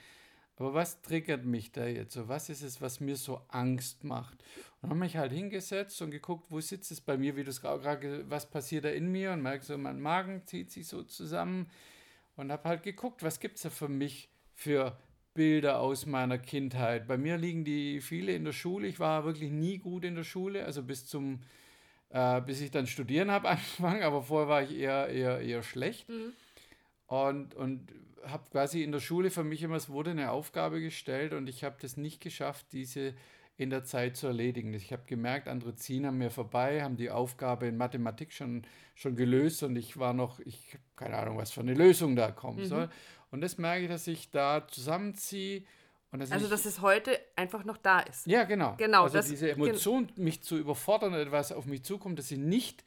Aber 0.61 0.75
was 0.75 1.01
triggert 1.01 1.43
mich 1.43 1.71
da 1.71 1.87
jetzt 1.87 2.13
so? 2.13 2.27
Was 2.27 2.47
ist 2.47 2.61
es, 2.61 2.81
was 2.81 2.99
mir 2.99 3.15
so 3.15 3.41
Angst 3.47 4.03
macht? 4.03 4.43
Und 4.79 4.91
habe 4.91 4.99
mich 4.99 5.17
halt 5.17 5.31
hingesetzt 5.31 5.99
und 6.03 6.11
geguckt, 6.11 6.51
wo 6.51 6.59
sitzt 6.59 6.91
es 6.91 7.01
bei 7.01 7.17
mir, 7.17 7.35
wie 7.35 7.43
du 7.43 7.49
es 7.49 7.61
gerade, 7.61 8.29
was 8.29 8.47
passiert 8.47 8.85
da 8.85 8.89
in 8.89 9.11
mir 9.11 9.31
und 9.31 9.41
merke 9.41 9.65
so, 9.65 9.75
mein 9.75 9.99
Magen 9.99 10.45
zieht 10.45 10.69
sich 10.69 10.87
so 10.87 11.01
zusammen 11.01 11.67
und 12.35 12.51
habe 12.51 12.69
halt 12.69 12.83
geguckt, 12.83 13.23
was 13.23 13.39
gibt 13.39 13.55
es 13.55 13.63
da 13.63 13.71
für 13.71 13.87
mich 13.87 14.29
für 14.53 14.95
Bilder 15.33 15.79
aus 15.79 16.05
meiner 16.05 16.37
Kindheit. 16.37 17.07
Bei 17.07 17.17
mir 17.17 17.37
liegen 17.37 17.65
die 17.65 17.99
viele 17.99 18.35
in 18.35 18.45
der 18.45 18.53
Schule. 18.53 18.85
Ich 18.85 18.99
war 18.99 19.25
wirklich 19.25 19.49
nie 19.49 19.79
gut 19.79 20.05
in 20.05 20.13
der 20.13 20.23
Schule, 20.23 20.63
also 20.63 20.83
bis 20.83 21.07
zum, 21.07 21.41
äh, 22.09 22.39
bis 22.39 22.61
ich 22.61 22.69
dann 22.69 22.85
studieren 22.85 23.31
habe 23.31 23.49
angefangen, 23.49 24.03
aber 24.03 24.21
vorher 24.21 24.47
war 24.47 24.61
ich 24.61 24.77
eher, 24.77 25.07
eher, 25.07 25.39
eher 25.41 25.63
schlecht. 25.63 26.07
Mhm. 26.07 26.33
Und, 27.07 27.55
und 27.55 27.91
habe 28.25 28.43
quasi 28.51 28.83
in 28.83 28.91
der 28.91 28.99
Schule 28.99 29.29
für 29.29 29.43
mich 29.43 29.63
immer, 29.63 29.75
es 29.75 29.89
wurde 29.89 30.11
eine 30.11 30.31
Aufgabe 30.31 30.81
gestellt 30.81 31.33
und 31.33 31.47
ich 31.47 31.63
habe 31.63 31.77
das 31.81 31.97
nicht 31.97 32.21
geschafft, 32.21 32.67
diese 32.71 33.13
in 33.57 33.69
der 33.69 33.83
Zeit 33.83 34.17
zu 34.17 34.27
erledigen. 34.27 34.73
Ich 34.73 34.91
habe 34.91 35.03
gemerkt, 35.05 35.47
andere 35.47 35.75
ziehen 35.75 36.05
an 36.05 36.17
mir 36.17 36.31
vorbei, 36.31 36.81
haben 36.81 36.97
die 36.97 37.11
Aufgabe 37.11 37.67
in 37.67 37.77
Mathematik 37.77 38.33
schon, 38.33 38.63
schon 38.95 39.15
gelöst 39.15 39.61
und 39.63 39.75
ich 39.75 39.97
war 39.97 40.13
noch, 40.13 40.39
ich 40.39 40.73
habe 40.73 40.83
keine 40.95 41.17
Ahnung, 41.17 41.37
was 41.37 41.51
für 41.51 41.61
eine 41.61 41.75
Lösung 41.75 42.15
da 42.15 42.31
kommen 42.31 42.61
mhm. 42.61 42.65
soll. 42.65 42.89
Und 43.29 43.41
das 43.41 43.57
merke 43.57 43.83
ich, 43.83 43.89
dass 43.89 44.07
ich 44.07 44.31
da 44.31 44.67
zusammenziehe. 44.67 45.63
Und 46.11 46.19
dass 46.19 46.31
also, 46.31 46.45
ich, 46.45 46.51
dass 46.51 46.65
es 46.65 46.81
heute 46.81 47.19
einfach 47.35 47.63
noch 47.63 47.77
da 47.77 47.99
ist. 47.99 48.25
Ja, 48.25 48.43
genau. 48.43 48.75
genau 48.77 49.03
also 49.03 49.21
diese 49.21 49.51
Emotion, 49.51 50.11
mich 50.15 50.41
zu 50.41 50.57
überfordern, 50.57 51.13
etwas 51.13 51.51
auf 51.51 51.65
mich 51.65 51.83
zukommt, 51.83 52.19
dass 52.19 52.31
ich 52.31 52.39
nicht 52.39 52.83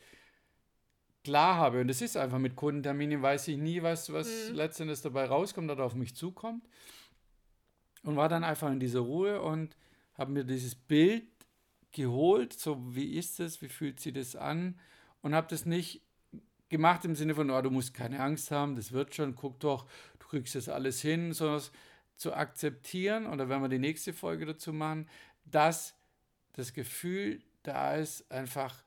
klar 1.25 1.57
habe. 1.57 1.81
Und 1.81 1.88
das 1.88 2.02
ist 2.02 2.16
einfach 2.16 2.38
mit 2.38 2.54
Kundenterminen, 2.54 3.23
weiß 3.23 3.49
ich 3.49 3.57
nie, 3.57 3.83
was, 3.83 4.12
was 4.12 4.50
mhm. 4.50 4.57
letztendlich 4.57 5.00
dabei 5.00 5.25
rauskommt 5.25 5.71
oder 5.71 5.85
auf 5.85 5.95
mich 5.95 6.14
zukommt. 6.14 6.69
Und 8.02 8.16
war 8.16 8.28
dann 8.28 8.45
einfach 8.45 8.71
in 8.71 8.81
dieser 8.81 9.00
Ruhe 9.00 9.40
und 9.40 9.76
habe 10.14 10.31
mir 10.31 10.45
dieses 10.45 10.75
Bild 10.75 11.25
geholt, 11.90 12.52
so 12.52 12.95
wie 12.95 13.16
ist 13.16 13.40
es, 13.40 13.62
wie 13.62 13.69
fühlt 13.69 13.99
sich 13.99 14.12
das 14.12 14.37
an 14.37 14.78
und 15.23 15.35
habe 15.35 15.47
das 15.49 15.64
nicht 15.64 16.02
gemacht 16.69 17.04
im 17.04 17.14
Sinne 17.14 17.35
von, 17.35 17.50
oh, 17.50 17.62
du 17.62 17.71
musst 17.71 17.95
keine 17.95 18.21
Angst 18.21 18.50
haben, 18.50 18.76
das 18.76 18.93
wird 18.93 19.14
schon, 19.14 19.35
guck 19.35 19.61
doch, 19.61 19.87
du 20.19 20.26
kriegst 20.26 20.54
das 20.54 20.69
alles 20.69 21.00
hin, 21.00 21.33
sondern 21.33 21.62
zu 22.16 22.35
akzeptieren, 22.35 23.26
oder 23.26 23.49
wenn 23.49 23.62
wir 23.62 23.69
die 23.69 23.78
nächste 23.78 24.12
Folge 24.12 24.45
dazu 24.45 24.73
machen, 24.73 25.09
dass 25.45 25.95
das 26.52 26.73
Gefühl 26.73 27.43
da 27.62 27.97
ist, 27.97 28.31
einfach 28.31 28.84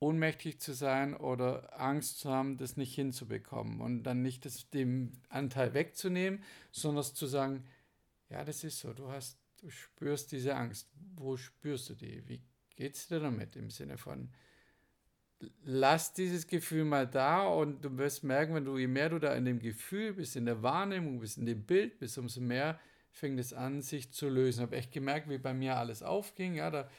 ohnmächtig 0.00 0.60
zu 0.60 0.72
sein 0.72 1.14
oder 1.14 1.80
Angst 1.80 2.18
zu 2.20 2.30
haben, 2.30 2.56
das 2.56 2.76
nicht 2.76 2.94
hinzubekommen 2.94 3.80
und 3.80 4.02
dann 4.02 4.22
nicht 4.22 4.44
das, 4.44 4.68
dem 4.70 5.12
Anteil 5.28 5.74
wegzunehmen, 5.74 6.42
sondern 6.72 7.04
zu 7.04 7.26
sagen, 7.26 7.64
ja, 8.28 8.44
das 8.44 8.64
ist 8.64 8.80
so, 8.80 8.92
du 8.92 9.10
hast 9.10 9.40
du 9.60 9.70
spürst 9.70 10.32
diese 10.32 10.56
Angst. 10.56 10.88
Wo 11.16 11.36
spürst 11.36 11.90
du 11.90 11.94
die? 11.94 12.26
Wie 12.28 12.42
geht 12.76 12.94
es 12.96 13.08
dir 13.08 13.20
damit 13.20 13.56
im 13.56 13.70
Sinne 13.70 13.98
von, 13.98 14.30
lass 15.62 16.12
dieses 16.12 16.46
Gefühl 16.46 16.84
mal 16.84 17.06
da 17.06 17.46
und 17.46 17.84
du 17.84 17.96
wirst 17.98 18.24
merken, 18.24 18.54
wenn 18.54 18.64
du, 18.64 18.78
je 18.78 18.86
mehr 18.86 19.08
du 19.08 19.18
da 19.18 19.34
in 19.34 19.44
dem 19.44 19.58
Gefühl 19.58 20.14
bist, 20.14 20.36
in 20.36 20.46
der 20.46 20.62
Wahrnehmung 20.62 21.20
bist, 21.20 21.38
in 21.38 21.46
dem 21.46 21.64
Bild 21.64 21.98
bist, 21.98 22.18
umso 22.18 22.40
mehr 22.40 22.78
fängt 23.10 23.40
es 23.40 23.52
an, 23.52 23.82
sich 23.82 24.12
zu 24.12 24.28
lösen. 24.28 24.60
Ich 24.60 24.66
habe 24.66 24.76
echt 24.76 24.92
gemerkt, 24.92 25.28
wie 25.28 25.38
bei 25.38 25.52
mir 25.52 25.76
alles 25.76 26.02
aufging. 26.02 26.54
Ja, 26.54 26.70
der 26.70 26.90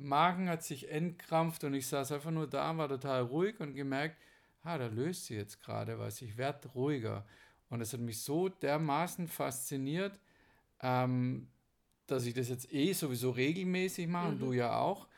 Magen 0.00 0.48
hat 0.48 0.62
sich 0.62 0.90
entkrampft 0.90 1.64
und 1.64 1.74
ich 1.74 1.86
saß 1.86 2.12
einfach 2.12 2.30
nur 2.30 2.46
da, 2.46 2.76
war 2.76 2.88
total 2.88 3.22
ruhig 3.22 3.60
und 3.60 3.74
gemerkt, 3.74 4.16
ah, 4.62 4.78
da 4.78 4.86
löst 4.86 5.26
sie 5.26 5.36
jetzt 5.36 5.62
gerade 5.62 5.98
was, 5.98 6.20
ich 6.22 6.36
werde 6.36 6.68
ruhiger. 6.68 7.24
Und 7.68 7.80
das 7.80 7.92
hat 7.92 8.00
mich 8.00 8.22
so 8.22 8.48
dermaßen 8.48 9.28
fasziniert, 9.28 10.20
ähm, 10.80 11.48
dass 12.06 12.26
ich 12.26 12.34
das 12.34 12.48
jetzt 12.48 12.72
eh 12.72 12.92
sowieso 12.92 13.30
regelmäßig 13.30 14.06
mache 14.06 14.26
mhm. 14.26 14.32
und 14.32 14.38
du 14.40 14.52
ja 14.52 14.78
auch. 14.78 15.08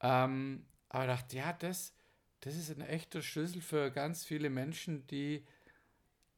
Ähm, 0.00 0.64
aber 0.88 1.04
ich 1.04 1.20
dachte, 1.20 1.36
ja, 1.36 1.52
das, 1.52 1.94
das 2.40 2.56
ist 2.56 2.70
ein 2.70 2.80
echter 2.80 3.22
Schlüssel 3.22 3.60
für 3.60 3.90
ganz 3.90 4.24
viele 4.24 4.50
Menschen, 4.50 5.06
die 5.08 5.44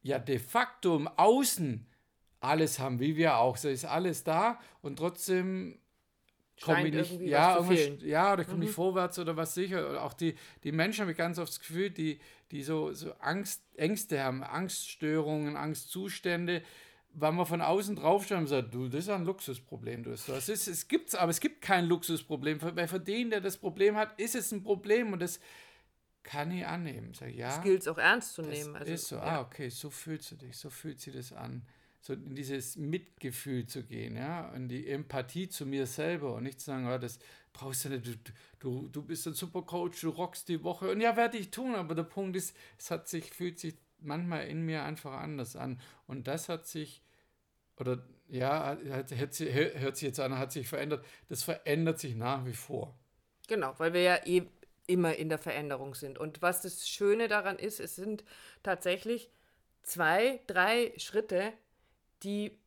ja 0.01 0.19
de 0.19 0.39
facto 0.39 0.97
im 0.97 1.07
Außen 1.07 1.87
alles 2.41 2.79
haben, 2.79 2.99
wie 2.99 3.15
wir 3.15 3.37
auch. 3.37 3.55
So 3.55 3.69
ist 3.69 3.85
alles 3.85 4.23
da 4.23 4.59
und 4.81 4.97
trotzdem 4.97 5.79
komme 6.61 6.87
ich 6.87 6.93
nicht, 6.93 7.21
ja, 7.21 7.59
ja, 8.01 8.33
oder 8.33 8.41
ich 8.41 8.47
komme 8.47 8.59
mhm. 8.59 8.65
nicht 8.65 8.75
vorwärts 8.75 9.19
oder 9.19 9.35
was 9.35 9.53
sicher. 9.53 10.03
Auch 10.03 10.13
die, 10.13 10.35
die 10.63 10.71
Menschen 10.71 11.01
habe 11.01 11.11
ich 11.11 11.17
ganz 11.17 11.39
oft 11.39 11.49
das 11.49 11.59
Gefühl, 11.59 11.89
die, 11.89 12.19
die 12.51 12.63
so, 12.63 12.93
so 12.93 13.13
Angst, 13.19 13.63
Ängste 13.75 14.21
haben, 14.21 14.43
Angststörungen, 14.43 15.55
Angstzustände, 15.55 16.61
weil 17.13 17.31
man 17.31 17.45
von 17.45 17.61
außen 17.61 17.95
draufschaut 17.95 18.39
und 18.39 18.47
sagt, 18.47 18.73
du, 18.73 18.87
das 18.87 19.01
ist 19.01 19.09
ein 19.09 19.25
Luxusproblem. 19.25 20.03
Du 20.03 20.11
hast 20.11 20.29
das 20.29 20.49
ist, 20.49 20.67
es 20.67 20.87
gibt's, 20.87 21.15
aber 21.15 21.31
es 21.31 21.39
gibt 21.39 21.61
kein 21.61 21.85
Luxusproblem. 21.85 22.59
Weil 22.61 22.87
für 22.87 22.99
den, 22.99 23.29
der 23.29 23.41
das 23.41 23.57
Problem 23.57 23.95
hat, 23.95 24.19
ist 24.19 24.35
es 24.35 24.51
ein 24.51 24.63
Problem 24.63 25.13
und 25.13 25.21
das 25.21 25.39
kann 26.23 26.51
ich 26.51 26.65
annehmen. 26.65 27.13
Sag, 27.13 27.33
ja, 27.33 27.47
das 27.47 27.61
gilt 27.61 27.81
es 27.81 27.87
auch 27.87 27.97
ernst 27.97 28.33
zu 28.33 28.41
nehmen. 28.41 28.75
Also, 28.75 28.91
ist 28.91 29.07
so, 29.07 29.15
ja. 29.17 29.21
ah, 29.21 29.41
okay, 29.41 29.69
so 29.69 29.89
fühlst 29.89 30.31
du 30.31 30.35
dich, 30.37 30.57
so 30.57 30.69
fühlt 30.69 30.99
sich 30.99 31.13
das 31.13 31.33
an. 31.33 31.63
So 32.05 32.11
in 32.13 32.35
dieses 32.35 32.75
Mitgefühl 32.75 33.65
zu 33.65 33.83
gehen, 33.83 34.17
ja, 34.17 34.49
in 34.53 34.67
die 34.67 34.89
Empathie 34.89 35.47
zu 35.47 35.65
mir 35.65 35.87
selber 35.87 36.35
und 36.35 36.43
nicht 36.43 36.59
zu 36.59 36.65
sagen, 36.65 36.85
oh, 36.85 36.97
das 36.97 37.17
brauchst 37.53 37.85
du 37.85 37.89
nicht, 37.89 38.05
du, 38.05 38.13
du, 38.59 38.87
du 38.89 39.01
bist 39.03 39.25
ein 39.25 39.35
super 39.35 39.61
Coach, 39.61 40.01
du 40.01 40.09
rockst 40.09 40.49
die 40.49 40.63
Woche 40.65 40.91
und 40.91 40.99
ja, 40.99 41.15
werde 41.15 41.37
ich 41.37 41.49
tun, 41.49 41.75
aber 41.75 41.95
der 41.95 42.03
Punkt 42.03 42.35
ist, 42.35 42.57
es 42.77 42.91
hat 42.91 43.07
sich, 43.07 43.31
fühlt 43.31 43.57
sich 43.57 43.75
manchmal 43.99 44.47
in 44.47 44.65
mir 44.65 44.83
einfach 44.83 45.13
anders 45.13 45.55
an. 45.55 45.79
Und 46.05 46.27
das 46.27 46.49
hat 46.49 46.67
sich, 46.67 47.01
oder 47.77 48.05
ja, 48.27 48.77
hat, 48.89 49.11
hat, 49.11 49.39
hört 49.39 49.95
sich 49.95 50.01
jetzt 50.01 50.19
an, 50.19 50.37
hat 50.37 50.51
sich 50.51 50.67
verändert. 50.67 51.05
Das 51.29 51.43
verändert 51.43 51.99
sich 51.99 52.15
nach 52.15 52.45
wie 52.45 52.53
vor. 52.53 52.97
Genau, 53.47 53.73
weil 53.77 53.93
wir 53.93 54.01
ja 54.01 54.25
eh 54.25 54.43
immer 54.87 55.15
in 55.15 55.29
der 55.29 55.37
Veränderung 55.37 55.95
sind. 55.95 56.17
Und 56.17 56.41
was 56.41 56.61
das 56.61 56.87
Schöne 56.87 57.27
daran 57.27 57.57
ist, 57.57 57.79
es 57.79 57.95
sind 57.95 58.23
tatsächlich 58.61 59.29
zwei, 59.81 60.41
drei 60.47 60.93
Schritte, 60.97 61.53
die 62.23 62.57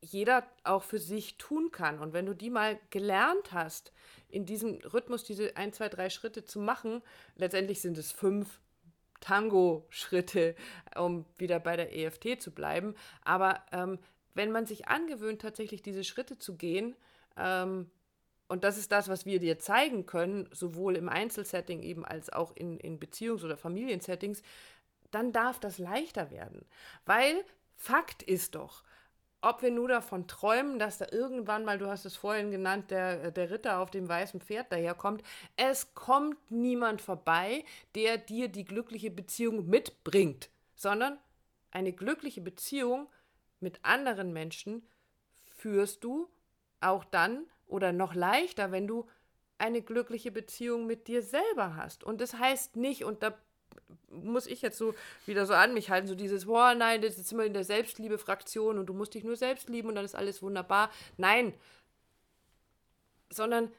jeder 0.00 0.46
auch 0.62 0.82
für 0.82 0.98
sich 0.98 1.36
tun 1.38 1.70
kann. 1.72 1.98
Und 1.98 2.12
wenn 2.12 2.26
du 2.26 2.34
die 2.34 2.50
mal 2.50 2.78
gelernt 2.90 3.52
hast, 3.52 3.92
in 4.28 4.46
diesem 4.46 4.74
Rhythmus 4.80 5.24
diese 5.24 5.56
ein, 5.56 5.72
zwei, 5.72 5.88
drei 5.88 6.10
Schritte 6.10 6.44
zu 6.44 6.60
machen, 6.60 7.02
letztendlich 7.36 7.80
sind 7.80 7.98
es 7.98 8.12
fünf 8.12 8.60
Tango-Schritte, 9.20 10.54
um 10.96 11.24
wieder 11.38 11.58
bei 11.58 11.76
der 11.76 11.96
EFT 11.96 12.40
zu 12.40 12.52
bleiben. 12.52 12.94
Aber 13.24 13.62
ähm, 13.72 13.98
wenn 14.34 14.52
man 14.52 14.66
sich 14.66 14.88
angewöhnt, 14.88 15.40
tatsächlich 15.40 15.82
diese 15.82 16.04
Schritte 16.04 16.38
zu 16.38 16.56
gehen, 16.56 16.94
ähm, 17.36 17.90
und 18.48 18.62
das 18.62 18.78
ist 18.78 18.92
das, 18.92 19.08
was 19.08 19.26
wir 19.26 19.40
dir 19.40 19.58
zeigen 19.58 20.06
können, 20.06 20.48
sowohl 20.52 20.96
im 20.96 21.08
Einzelsetting 21.08 21.82
eben 21.82 22.04
als 22.04 22.32
auch 22.32 22.54
in, 22.54 22.78
in 22.78 23.00
Beziehungs- 23.00 23.44
oder 23.44 23.56
Familiensettings, 23.56 24.42
dann 25.10 25.32
darf 25.32 25.58
das 25.58 25.78
leichter 25.78 26.30
werden. 26.30 26.64
Weil 27.06 27.44
Fakt 27.76 28.22
ist 28.22 28.54
doch, 28.54 28.82
ob 29.42 29.62
wir 29.62 29.70
nur 29.70 29.88
davon 29.88 30.26
träumen, 30.26 30.78
dass 30.78 30.98
da 30.98 31.06
irgendwann 31.12 31.64
mal, 31.64 31.78
du 31.78 31.86
hast 31.86 32.04
es 32.04 32.16
vorhin 32.16 32.50
genannt, 32.50 32.90
der, 32.90 33.30
der 33.30 33.50
Ritter 33.50 33.78
auf 33.78 33.90
dem 33.90 34.08
weißen 34.08 34.40
Pferd 34.40 34.72
daherkommt, 34.72 35.22
es 35.56 35.94
kommt 35.94 36.50
niemand 36.50 37.00
vorbei, 37.00 37.64
der 37.94 38.18
dir 38.18 38.48
die 38.48 38.64
glückliche 38.64 39.10
Beziehung 39.10 39.68
mitbringt, 39.68 40.50
sondern 40.74 41.18
eine 41.70 41.92
glückliche 41.92 42.40
Beziehung 42.40 43.08
mit 43.60 43.84
anderen 43.84 44.32
Menschen 44.32 44.86
führst 45.44 46.02
du 46.02 46.28
auch 46.80 47.04
dann 47.04 47.46
oder 47.66 47.92
noch 47.92 48.14
leichter, 48.14 48.72
wenn 48.72 48.86
du 48.86 49.08
eine 49.58 49.82
glückliche 49.82 50.30
Beziehung 50.30 50.86
mit 50.86 51.08
dir 51.08 51.22
selber 51.22 51.76
hast. 51.76 52.04
Und 52.04 52.20
das 52.20 52.34
heißt 52.34 52.76
nicht, 52.76 53.04
und 53.04 53.22
da 53.22 53.34
muss 54.10 54.46
ich 54.46 54.62
jetzt 54.62 54.78
so 54.78 54.94
wieder 55.26 55.46
so 55.46 55.54
an 55.54 55.74
mich 55.74 55.90
halten, 55.90 56.06
so 56.06 56.14
dieses, 56.14 56.46
boah, 56.46 56.74
nein, 56.74 57.02
das 57.02 57.18
ist 57.18 57.32
immer 57.32 57.44
in 57.44 57.52
der 57.52 57.64
Selbstliebe-Fraktion 57.64 58.78
und 58.78 58.86
du 58.86 58.94
musst 58.94 59.14
dich 59.14 59.24
nur 59.24 59.36
selbst 59.36 59.68
lieben 59.68 59.88
und 59.88 59.94
dann 59.94 60.04
ist 60.04 60.14
alles 60.14 60.42
wunderbar. 60.42 60.90
Nein, 61.16 61.52
sondern 63.30 63.70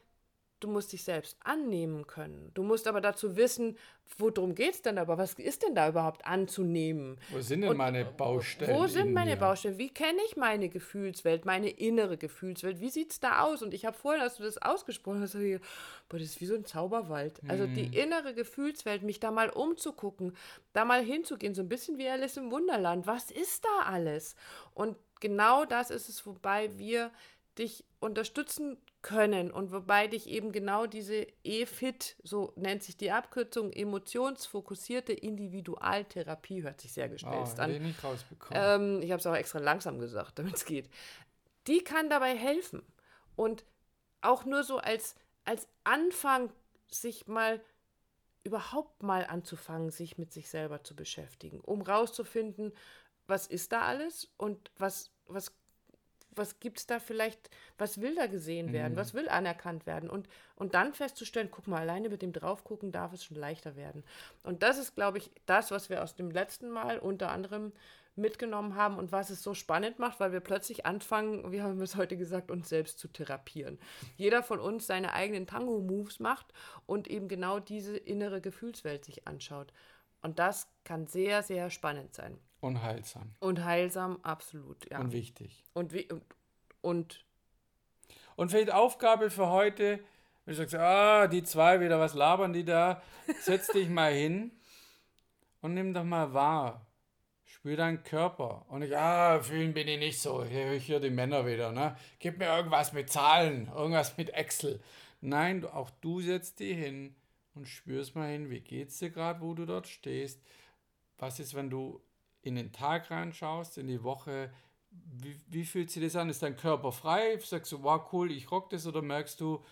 du 0.60 0.68
musst 0.68 0.92
dich 0.92 1.04
selbst 1.04 1.36
annehmen 1.44 2.06
können. 2.06 2.50
Du 2.54 2.62
musst 2.62 2.86
aber 2.88 3.00
dazu 3.00 3.36
wissen, 3.36 3.76
worum 4.16 4.54
geht 4.54 4.74
es 4.74 4.82
denn 4.82 4.98
aber? 4.98 5.18
Was 5.18 5.34
ist 5.34 5.62
denn 5.62 5.74
da 5.74 5.88
überhaupt 5.88 6.26
anzunehmen? 6.26 7.18
Wo 7.30 7.40
sind 7.40 7.60
denn 7.60 7.70
und 7.70 7.76
meine 7.76 8.04
Baustellen? 8.04 8.76
Wo 8.76 8.86
sind 8.86 9.12
meine 9.12 9.32
mir? 9.32 9.36
Baustellen? 9.36 9.78
Wie 9.78 9.90
kenne 9.90 10.18
ich 10.26 10.36
meine 10.36 10.68
Gefühlswelt, 10.68 11.44
meine 11.44 11.70
innere 11.70 12.16
Gefühlswelt? 12.16 12.80
Wie 12.80 12.90
sieht 12.90 13.12
es 13.12 13.20
da 13.20 13.42
aus? 13.42 13.62
Und 13.62 13.74
ich 13.74 13.84
habe 13.84 13.96
vorhin, 13.96 14.22
als 14.22 14.36
du 14.36 14.42
das 14.42 14.58
ausgesprochen 14.58 15.20
hast, 15.20 15.34
ich, 15.34 15.60
boah, 16.08 16.18
das 16.18 16.28
ist 16.28 16.40
wie 16.40 16.46
so 16.46 16.54
ein 16.54 16.64
Zauberwald. 16.64 17.40
Also 17.48 17.66
die 17.66 17.86
hm. 17.86 17.92
innere 17.92 18.34
Gefühlswelt, 18.34 19.02
mich 19.02 19.20
da 19.20 19.30
mal 19.30 19.50
umzugucken, 19.50 20.36
da 20.72 20.84
mal 20.84 21.02
hinzugehen, 21.02 21.54
so 21.54 21.62
ein 21.62 21.68
bisschen 21.68 21.98
wie 21.98 22.08
Alice 22.08 22.36
im 22.36 22.50
Wunderland. 22.50 23.06
Was 23.06 23.30
ist 23.30 23.64
da 23.64 23.86
alles? 23.86 24.34
Und 24.74 24.96
genau 25.20 25.64
das 25.64 25.90
ist 25.90 26.08
es, 26.08 26.26
wobei 26.26 26.76
wir 26.78 27.10
dich 27.58 27.84
unterstützen 28.00 28.78
können 29.02 29.50
und 29.50 29.70
wobei 29.70 30.08
dich 30.08 30.28
eben 30.28 30.50
genau 30.50 30.86
diese 30.86 31.26
EFIT, 31.44 32.16
so 32.22 32.52
nennt 32.56 32.82
sich 32.82 32.96
die 32.96 33.12
Abkürzung, 33.12 33.72
emotionsfokussierte 33.72 35.12
Individualtherapie, 35.12 36.62
hört 36.62 36.80
sich 36.80 36.92
sehr 36.92 37.08
gestelzt 37.08 37.58
oh, 37.58 37.62
an. 37.62 37.70
Ich, 37.70 37.94
ähm, 38.50 39.00
ich 39.02 39.10
habe 39.12 39.20
es 39.20 39.26
auch 39.26 39.36
extra 39.36 39.60
langsam 39.60 39.98
gesagt, 39.98 40.32
damit 40.38 40.56
es 40.56 40.64
geht. 40.64 40.90
Die 41.66 41.84
kann 41.84 42.10
dabei 42.10 42.36
helfen 42.36 42.82
und 43.36 43.64
auch 44.20 44.44
nur 44.44 44.64
so 44.64 44.78
als, 44.78 45.14
als 45.44 45.68
Anfang 45.84 46.50
sich 46.88 47.28
mal 47.28 47.60
überhaupt 48.42 49.02
mal 49.02 49.26
anzufangen, 49.26 49.90
sich 49.90 50.18
mit 50.18 50.32
sich 50.32 50.48
selber 50.48 50.82
zu 50.82 50.96
beschäftigen, 50.96 51.60
um 51.60 51.82
rauszufinden, 51.82 52.72
was 53.26 53.46
ist 53.46 53.72
da 53.72 53.82
alles 53.82 54.32
und 54.38 54.70
was, 54.76 55.10
was 55.26 55.52
was 56.38 56.60
gibt 56.60 56.78
es 56.78 56.86
da 56.86 57.00
vielleicht, 57.00 57.50
was 57.76 58.00
will 58.00 58.14
da 58.14 58.26
gesehen 58.26 58.72
werden, 58.72 58.94
mhm. 58.94 58.98
was 58.98 59.14
will 59.14 59.28
anerkannt 59.28 59.86
werden 59.86 60.08
und, 60.08 60.28
und 60.56 60.74
dann 60.74 60.94
festzustellen, 60.94 61.48
guck 61.50 61.66
mal, 61.66 61.80
alleine 61.80 62.08
mit 62.08 62.22
dem 62.22 62.32
Draufgucken 62.32 62.92
darf 62.92 63.12
es 63.12 63.24
schon 63.24 63.36
leichter 63.36 63.76
werden. 63.76 64.04
Und 64.42 64.62
das 64.62 64.78
ist, 64.78 64.94
glaube 64.94 65.18
ich, 65.18 65.30
das, 65.46 65.70
was 65.70 65.90
wir 65.90 66.02
aus 66.02 66.14
dem 66.14 66.30
letzten 66.30 66.70
Mal 66.70 66.98
unter 66.98 67.30
anderem 67.30 67.72
mitgenommen 68.18 68.74
haben 68.74 68.98
und 68.98 69.12
was 69.12 69.30
es 69.30 69.42
so 69.42 69.54
spannend 69.54 69.98
macht, 69.98 70.20
weil 70.20 70.32
wir 70.32 70.40
plötzlich 70.40 70.84
anfangen, 70.84 71.52
wie 71.52 71.62
haben 71.62 71.78
wir 71.78 71.84
es 71.84 71.96
heute 71.96 72.16
gesagt, 72.16 72.50
uns 72.50 72.68
selbst 72.68 72.98
zu 72.98 73.08
therapieren. 73.08 73.78
Jeder 74.16 74.42
von 74.42 74.60
uns 74.60 74.86
seine 74.86 75.12
eigenen 75.12 75.46
Tango-Moves 75.46 76.18
macht 76.18 76.52
und 76.86 77.08
eben 77.08 77.28
genau 77.28 77.60
diese 77.60 77.96
innere 77.96 78.40
Gefühlswelt 78.40 79.04
sich 79.04 79.26
anschaut. 79.26 79.72
Und 80.20 80.38
das 80.38 80.68
kann 80.84 81.06
sehr, 81.06 81.42
sehr 81.42 81.70
spannend 81.70 82.14
sein. 82.14 82.38
Und 82.60 82.82
heilsam. 82.82 83.34
Und 83.40 83.64
heilsam, 83.64 84.18
absolut, 84.22 84.90
ja. 84.90 84.98
Und 84.98 85.12
wichtig. 85.12 85.64
Und, 85.74 85.92
wie, 85.92 86.10
und, 86.10 86.22
und, 86.80 87.24
und 88.36 88.50
vielleicht 88.50 88.72
Aufgabe 88.72 89.30
für 89.30 89.48
heute, 89.48 90.00
wenn 90.44 90.54
du 90.54 90.58
sagst, 90.58 90.74
ah, 90.74 91.26
die 91.28 91.42
zwei 91.42 91.80
wieder, 91.80 92.00
was 92.00 92.14
labern 92.14 92.52
die 92.52 92.64
da? 92.64 93.02
Setz 93.42 93.68
dich 93.68 93.88
mal 93.88 94.12
hin 94.12 94.50
und 95.60 95.74
nimm 95.74 95.94
doch 95.94 96.04
mal 96.04 96.32
wahr. 96.32 96.86
Spür 97.44 97.76
deinen 97.76 98.02
Körper. 98.02 98.66
Und 98.68 98.82
ich, 98.82 98.96
ah, 98.96 99.40
fühlen 99.40 99.72
bin 99.72 99.88
ich 99.88 99.98
nicht 99.98 100.20
so. 100.20 100.44
Hier 100.44 100.66
höre 100.66 100.74
ich 100.74 100.86
hier 100.86 101.00
die 101.00 101.10
Männer 101.10 101.46
wieder, 101.46 101.72
ne? 101.72 101.96
Gib 102.18 102.38
mir 102.38 102.46
irgendwas 102.46 102.92
mit 102.92 103.10
Zahlen, 103.10 103.68
irgendwas 103.68 104.16
mit 104.16 104.30
Excel. 104.30 104.80
Nein, 105.20 105.64
auch 105.64 105.90
du 106.00 106.20
setzt 106.20 106.60
dich 106.60 106.76
hin 106.76 107.14
und 107.54 107.66
spürst 107.66 108.14
mal 108.14 108.30
hin, 108.30 108.50
wie 108.50 108.60
geht's 108.60 108.98
dir 108.98 109.10
gerade, 109.10 109.40
wo 109.40 109.54
du 109.54 109.66
dort 109.66 109.88
stehst. 109.88 110.40
Was 111.18 111.40
ist, 111.40 111.54
wenn 111.54 111.70
du 111.70 112.00
in 112.48 112.56
den 112.56 112.72
Tag 112.72 113.10
reinschaust, 113.10 113.78
in 113.78 113.86
die 113.86 114.02
Woche, 114.02 114.50
wie, 114.90 115.36
wie 115.48 115.64
fühlt 115.64 115.90
sich 115.90 116.02
das 116.02 116.16
an? 116.16 116.28
Ist 116.28 116.42
dein 116.42 116.56
Körper 116.56 116.92
frei? 116.92 117.38
Sagst 117.38 117.72
du, 117.72 117.82
wow, 117.82 118.02
cool, 118.12 118.30
ich 118.30 118.50
rock 118.50 118.70
das? 118.70 118.86
Oder 118.86 119.02
merkst 119.02 119.40
du, 119.40 119.62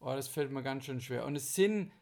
oh, 0.00 0.14
das 0.14 0.28
fällt 0.28 0.52
mir 0.52 0.62
ganz 0.62 0.84
schön 0.84 1.00
schwer? 1.00 1.24
Und 1.24 1.36
es 1.36 1.54
sind, 1.54 1.92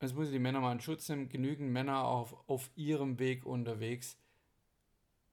jetzt 0.00 0.14
muss 0.14 0.26
ich 0.26 0.32
die 0.32 0.38
Männer 0.38 0.60
mal 0.60 0.72
in 0.72 0.80
Schutz 0.80 1.08
nehmen, 1.08 1.28
genügend 1.28 1.70
Männer 1.70 2.04
auf, 2.04 2.36
auf 2.48 2.70
ihrem 2.76 3.18
Weg 3.18 3.44
unterwegs, 3.44 4.16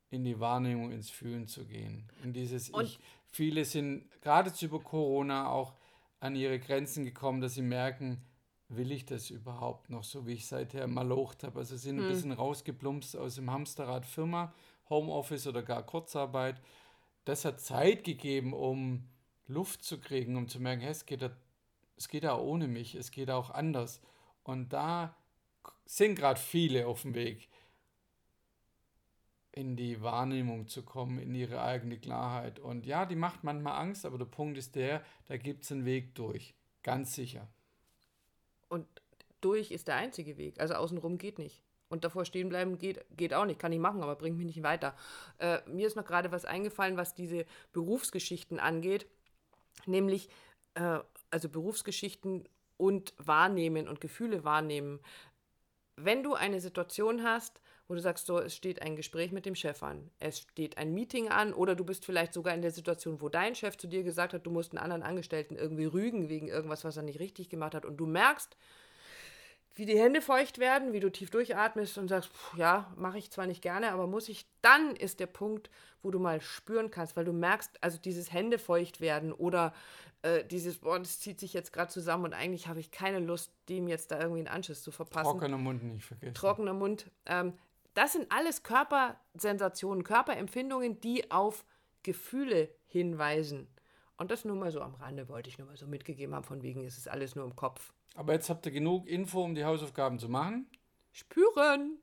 in 0.10 0.24
die 0.24 0.40
Wahrnehmung, 0.40 0.92
ins 0.92 1.10
Fühlen 1.10 1.48
zu 1.48 1.66
gehen. 1.66 2.10
In 2.24 2.34
dieses 2.34 2.70
Und 2.70 2.86
Ich. 2.86 3.00
Viele 3.28 3.66
sind 3.66 4.06
gerade 4.22 4.54
über 4.64 4.80
Corona 4.80 5.50
auch 5.50 5.74
an 6.20 6.36
ihre 6.36 6.60
Grenzen 6.60 7.04
gekommen, 7.04 7.42
dass 7.42 7.56
sie 7.56 7.64
merken, 7.64 8.22
will 8.70 8.92
ich 8.92 9.06
das 9.06 9.30
überhaupt 9.30 9.90
noch, 9.90 10.04
so 10.04 10.26
wie 10.26 10.34
ich 10.34 10.48
seither 10.48 10.88
malocht 10.88 11.44
habe. 11.44 11.60
Also 11.60 11.78
sind 11.78 11.98
ein 12.00 12.04
hm. 12.04 12.10
bisschen 12.10 12.32
rausgeplumpst 12.32 13.16
aus 13.16 13.36
dem 13.36 13.52
Hamsterrad 13.52 14.06
Firma, 14.06 14.54
Homeoffice 14.90 15.48
oder 15.48 15.64
gar 15.64 15.84
Kurzarbeit. 15.84 16.62
Das 17.26 17.46
hat 17.46 17.62
Zeit 17.62 18.04
gegeben, 18.04 18.54
um 18.54 19.08
Luft 19.48 19.84
zu 19.84 20.00
kriegen, 20.00 20.36
um 20.36 20.48
zu 20.48 20.60
merken, 20.60 20.82
hey, 20.82 20.92
es, 20.92 21.06
geht 21.06 21.22
da, 21.22 21.32
es 21.98 22.08
geht 22.08 22.26
auch 22.26 22.42
ohne 22.42 22.68
mich, 22.68 22.96
es 22.96 23.12
geht 23.12 23.30
auch 23.30 23.50
anders. 23.50 24.02
Und 24.44 24.74
da 24.74 25.16
sind 25.86 26.16
gerade 26.16 26.40
viele 26.40 26.88
auf 26.88 27.04
dem 27.04 27.16
Weg, 27.16 27.50
in 29.52 29.76
die 29.76 30.02
Wahrnehmung 30.02 30.68
zu 30.68 30.84
kommen, 30.84 31.20
in 31.20 31.36
ihre 31.36 31.62
eigene 31.62 32.00
Klarheit. 32.00 32.60
Und 32.60 32.86
ja, 32.86 33.06
die 33.06 33.16
macht 33.16 33.44
manchmal 33.44 33.80
Angst, 33.80 34.06
aber 34.06 34.18
der 34.18 34.26
Punkt 34.26 34.58
ist 34.58 34.76
der, 34.76 35.04
da 35.28 35.38
gibt 35.38 35.64
es 35.64 35.72
einen 35.72 35.86
Weg 35.86 36.16
durch. 36.16 36.56
Ganz 36.82 37.14
sicher. 37.14 37.48
Und 38.74 38.88
durch 39.40 39.70
ist 39.70 39.88
der 39.88 39.98
einzige 39.98 40.36
Weg. 40.38 40.60
Also 40.60 40.74
außenrum 40.74 41.20
geht 41.20 41.38
nicht. 41.38 41.62
Und 41.90 42.04
davor 42.04 42.26
stehen 42.26 42.50
bleiben 42.50 42.80
geht, 42.80 43.06
geht 43.16 43.36
auch 43.36 43.46
nicht. 43.46 43.60
Kann 43.60 43.72
ich 43.72 43.78
machen, 43.78 44.02
aber 44.02 44.16
bringt 44.16 44.36
mich 44.36 44.48
nicht 44.48 44.64
weiter. 44.64 44.96
Äh, 45.38 45.60
mir 45.70 45.86
ist 45.86 45.96
noch 45.96 46.06
gerade 46.06 46.32
was 46.32 46.44
eingefallen, 46.44 46.98
was 46.98 47.14
diese 47.14 47.46
Berufsgeschichten 47.72 48.60
angeht. 48.60 49.06
Nämlich, 49.86 50.28
äh, 50.74 51.02
also 51.30 51.50
Berufsgeschichten 51.50 52.50
und 52.78 53.14
wahrnehmen 53.18 53.88
und 53.88 54.02
Gefühle 54.02 54.44
wahrnehmen. 54.44 55.00
Wenn 55.96 56.24
du 56.24 56.34
eine 56.34 56.60
Situation 56.60 57.22
hast, 57.22 57.62
wo 57.88 57.96
du 57.96 58.02
sagst, 58.02 58.26
so, 58.26 58.40
es 58.40 58.56
steht 58.56 58.82
ein 58.82 58.96
Gespräch 58.96 59.32
mit 59.32 59.46
dem 59.46 59.56
Chef 59.56 59.84
an, 59.84 60.10
es 60.20 60.40
steht 60.40 60.78
ein 60.78 60.94
Meeting 60.94 61.30
an 61.30 61.54
oder 61.54 61.76
du 61.76 61.84
bist 61.84 62.06
vielleicht 62.06 62.34
sogar 62.34 62.54
in 62.54 62.62
der 62.62 62.72
Situation, 62.72 63.22
wo 63.22 63.30
dein 63.30 63.56
Chef 63.56 63.78
zu 63.78 63.88
dir 63.88 64.04
gesagt 64.04 64.34
hat, 64.34 64.46
du 64.46 64.52
musst 64.52 64.72
einen 64.72 64.84
anderen 64.84 65.04
Angestellten 65.04 65.56
irgendwie 65.56 65.86
rügen 65.86 66.30
wegen 66.30 66.48
irgendwas, 66.48 66.84
was 66.84 66.98
er 66.98 67.04
nicht 67.04 67.20
richtig 67.20 67.50
gemacht 67.50 67.76
hat 67.76 67.86
und 67.86 67.98
du 67.98 68.06
merkst, 68.06 68.56
wie 69.76 69.86
die 69.86 69.98
Hände 69.98 70.22
feucht 70.22 70.60
werden, 70.60 70.94
wie 70.94 71.00
du 71.00 71.12
tief 71.12 71.32
durchatmest 71.32 71.98
und 71.98 72.08
sagst, 72.08 72.30
pff, 72.30 72.58
ja, 72.58 72.94
mache 72.96 73.18
ich 73.18 73.32
zwar 73.32 73.48
nicht 73.48 73.62
gerne, 73.62 73.92
aber 73.92 74.06
muss 74.08 74.30
ich, 74.30 74.46
dann 74.62 74.96
ist 74.96 75.20
der 75.20 75.26
Punkt, 75.26 75.70
wo 76.04 76.12
du 76.12 76.20
mal 76.20 76.42
spüren 76.42 76.92
kannst, 76.92 77.16
weil 77.16 77.26
du 77.26 77.34
merkst, 77.34 77.72
also 77.82 77.98
dieses 77.98 78.32
Hände 78.32 78.60
feucht 78.60 79.02
werden 79.02 79.34
oder 79.34 79.74
äh, 80.22 80.46
dieses, 80.46 80.78
boah, 80.78 81.00
das 81.00 81.20
zieht 81.20 81.40
sich 81.40 81.54
jetzt 81.54 81.74
gerade 81.74 81.92
zusammen 81.92 82.26
und 82.26 82.34
eigentlich 82.34 82.68
habe 82.68 82.80
ich 82.80 82.92
keine 82.92 83.20
Lust, 83.20 83.52
dem 83.68 83.88
jetzt 83.88 84.12
da 84.12 84.20
irgendwie 84.20 84.40
einen 84.40 84.48
Anschiss 84.48 84.84
zu 84.84 84.92
verpassen. 84.92 85.32
Trockener 85.32 85.58
Mund 85.58 85.84
nicht 85.84 86.06
vergessen. 86.06 86.36
Trockener 86.36 86.74
Mund. 86.74 87.10
Ähm, 87.26 87.54
das 87.94 88.14
sind 88.14 88.32
alles 88.32 88.64
Körpersensationen, 88.64 90.04
Körperempfindungen, 90.04 91.00
die 91.02 91.32
auf 91.32 91.66
Gefühle 92.04 92.70
hinweisen. 92.88 93.68
Und 94.18 94.32
das 94.32 94.46
nur 94.46 94.56
mal 94.56 94.72
so 94.72 94.82
am 94.82 94.96
Rande 94.96 95.28
wollte 95.30 95.50
ich 95.50 95.58
nur 95.58 95.68
mal 95.68 95.78
so 95.78 95.88
mitgegeben 95.88 96.36
haben, 96.36 96.44
von 96.44 96.62
wegen 96.62 96.84
ist 96.84 96.98
es 96.98 97.08
alles 97.08 97.36
nur 97.36 97.46
im 97.46 97.56
Kopf. 97.56 97.94
Aber 98.16 98.34
jetzt 98.34 98.50
habt 98.50 98.66
ihr 98.66 98.72
genug 98.72 99.08
Info, 99.08 99.44
um 99.44 99.56
die 99.56 99.66
Hausaufgaben 99.66 100.20
zu 100.20 100.30
machen. 100.30 100.70
Spüren! 101.12 102.00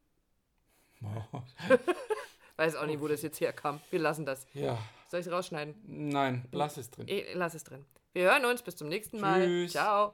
Weiß 2.57 2.77
auch 2.77 2.87
nicht, 2.87 3.01
wo 3.01 3.09
das 3.09 3.23
jetzt 3.23 3.41
herkam. 3.41 3.81
Wir 3.91 4.01
lassen 4.01 4.27
das. 4.27 4.47
Ja. 4.53 4.79
Soll 5.09 5.21
ich 5.21 5.27
es 5.27 5.33
rausschneiden? 5.33 5.75
Nein, 5.87 6.47
lass 6.53 6.77
es 6.77 6.91
drin. 6.91 7.07
Ich 7.09 7.25
lass 7.35 7.55
es 7.55 7.65
drin. 7.65 7.87
Wir 8.13 8.25
hören 8.25 8.45
uns 8.45 8.63
bis 8.63 8.77
zum 8.77 8.89
nächsten 8.89 9.21
Mal. 9.21 9.47
Tschüss. 9.47 9.73
Ciao. 9.73 10.13